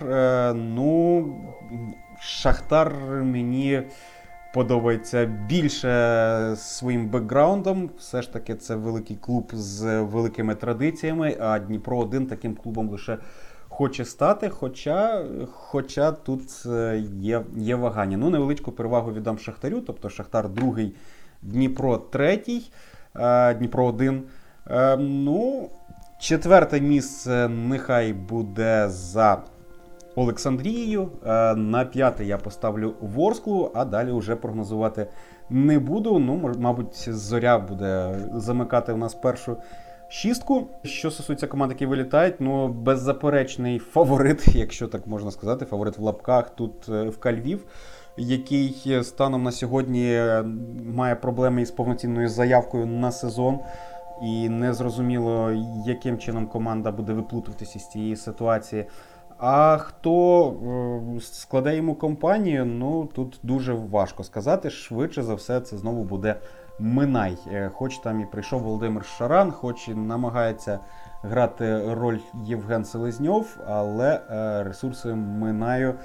[0.55, 1.26] Ну,
[2.20, 3.84] Шахтар мені
[4.54, 7.89] подобається більше своїм бекграундом.
[7.97, 13.18] Все ж таки, це великий клуб з великими традиціями, а Дніпро 1 таким клубом лише
[13.80, 14.50] хоче стати.
[14.50, 18.18] Хоча хоча тут е, є є вагання.
[18.18, 20.95] Ну, невеличку перевагу віддам Шахтарю, тобто Шахтар другий,
[21.41, 22.72] Дніпро третій,
[23.16, 24.24] е, Дніпро 1.
[24.68, 25.70] Е, ну,
[26.20, 29.43] четверте місце нехай буде за.
[30.20, 31.09] Олександрією.
[31.26, 35.07] Е, на п'яте я поставлю Ворсклу, а далі вже прогнозувати
[35.49, 36.20] не буду.
[36.20, 39.57] Ну, мабуть, зоря буде замикати у нас першу
[40.09, 40.67] шістку.
[40.84, 46.49] Що стосується команд, які вилітають, ну беззаперечний фаворит, якщо так можна сказати, фаворит в лапках
[46.49, 47.65] тут е, в Кальвів.
[48.17, 50.43] Який станом на сьогодні е,
[50.86, 53.59] має проблеми із повноцінною заявкою на сезон,
[54.24, 55.51] і не зрозуміло,
[55.86, 58.86] яким чином команда буде виплутуватися з цієї ситуації.
[59.40, 60.48] А хто
[61.18, 64.70] е, складе йому компанію, ну тут дуже важко сказати.
[64.70, 66.36] Швидше за все, це знову буде
[66.80, 67.38] Минай.
[67.52, 70.80] Е, хоч там і прийшов Володимир Шаран, хоч і намагається
[71.22, 75.96] грати роль Євген Селезньов, але е, ресурси Минаю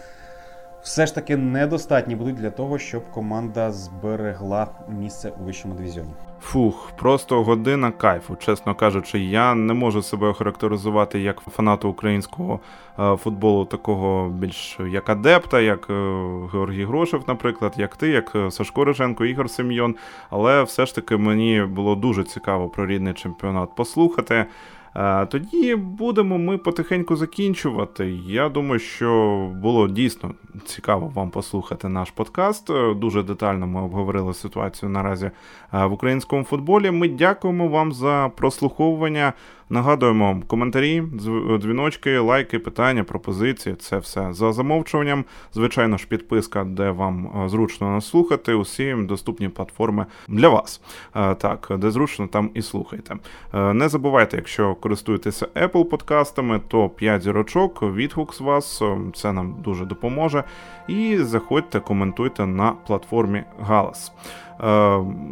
[0.83, 6.13] все ж таки недостатні будуть для того, щоб команда зберегла місце у вищому дивізіоні.
[6.45, 8.37] Фух, просто година кайфу.
[8.37, 12.61] Чесно кажучи, я не можу себе охарактеризувати як фанату українського
[12.99, 15.93] е, футболу, такого більш як адепта, як е,
[16.53, 19.95] Георгій Грошев, наприклад, як ти, як е, Сашко Риженко, Ігор Сем'йон.
[20.31, 24.47] Але все ж таки мені було дуже цікаво про рідний чемпіонат послухати.
[25.29, 28.11] Тоді будемо ми потихеньку закінчувати.
[28.27, 30.35] Я думаю, що було дійсно
[30.65, 32.71] цікаво вам послухати наш подкаст.
[32.97, 35.31] Дуже детально ми обговорили ситуацію наразі
[35.73, 36.91] в українському футболі.
[36.91, 39.33] Ми дякуємо вам за прослуховування.
[39.71, 41.03] Нагадуємо коментарі,
[41.59, 45.25] дзвіночки, лайки, питання, пропозиції це все за замовчуванням.
[45.53, 48.55] Звичайно ж, підписка, де вам зручно нас слухати.
[48.55, 50.81] Усі доступні платформи для вас.
[51.13, 53.17] Так, де зручно, там і слухайте.
[53.53, 58.83] Не забувайте, якщо користуєтеся Apple подкастами, то 5 зірочок, відгук з вас,
[59.15, 60.45] це нам дуже допоможе.
[60.89, 64.13] І заходьте, коментуйте на платформі Галас.
[64.61, 64.67] Е,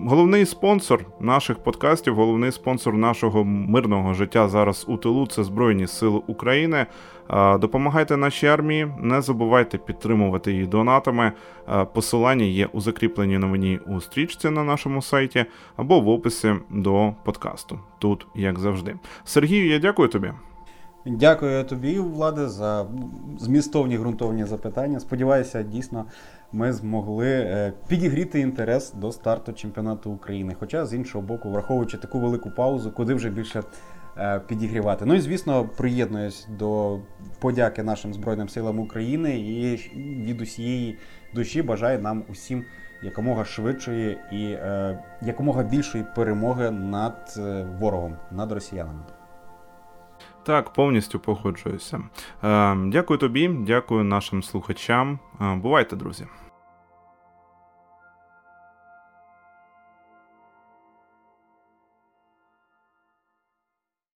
[0.06, 6.20] головний спонсор наших подкастів, головний спонсор нашого мирного життя зараз у тилу це Збройні Сили
[6.26, 6.86] України.
[7.30, 11.32] Е, допомагайте нашій армії, не забувайте підтримувати її донатами.
[11.68, 15.44] Е, посилання є у закріпленій новині у стрічці на нашому сайті
[15.76, 17.78] або в описі до подкасту.
[17.98, 18.94] Тут, як завжди.
[19.24, 20.32] Сергію, я дякую тобі.
[21.06, 22.86] Дякую тобі, Владе, за
[23.38, 25.00] змістовні ґрунтовні запитання.
[25.00, 26.04] Сподіваюся, дійсно
[26.52, 30.56] ми змогли е, підігріти інтерес до старту чемпіонату України.
[30.60, 33.62] Хоча, з іншого боку, враховуючи таку велику паузу, куди вже більше
[34.18, 35.06] е, підігрівати.
[35.06, 36.98] Ну і звісно, приєднуюсь до
[37.40, 39.76] подяки нашим Збройним силам України і
[40.24, 40.98] від усієї
[41.34, 42.64] душі бажаю нам усім
[43.02, 47.40] якомога швидшої і е, якомога більшої перемоги над
[47.80, 49.02] ворогом, над росіянами.
[50.44, 52.00] Так, повністю погоджуюся.
[52.86, 55.18] Дякую тобі, дякую нашим слухачам.
[55.40, 56.26] Бувайте, друзі.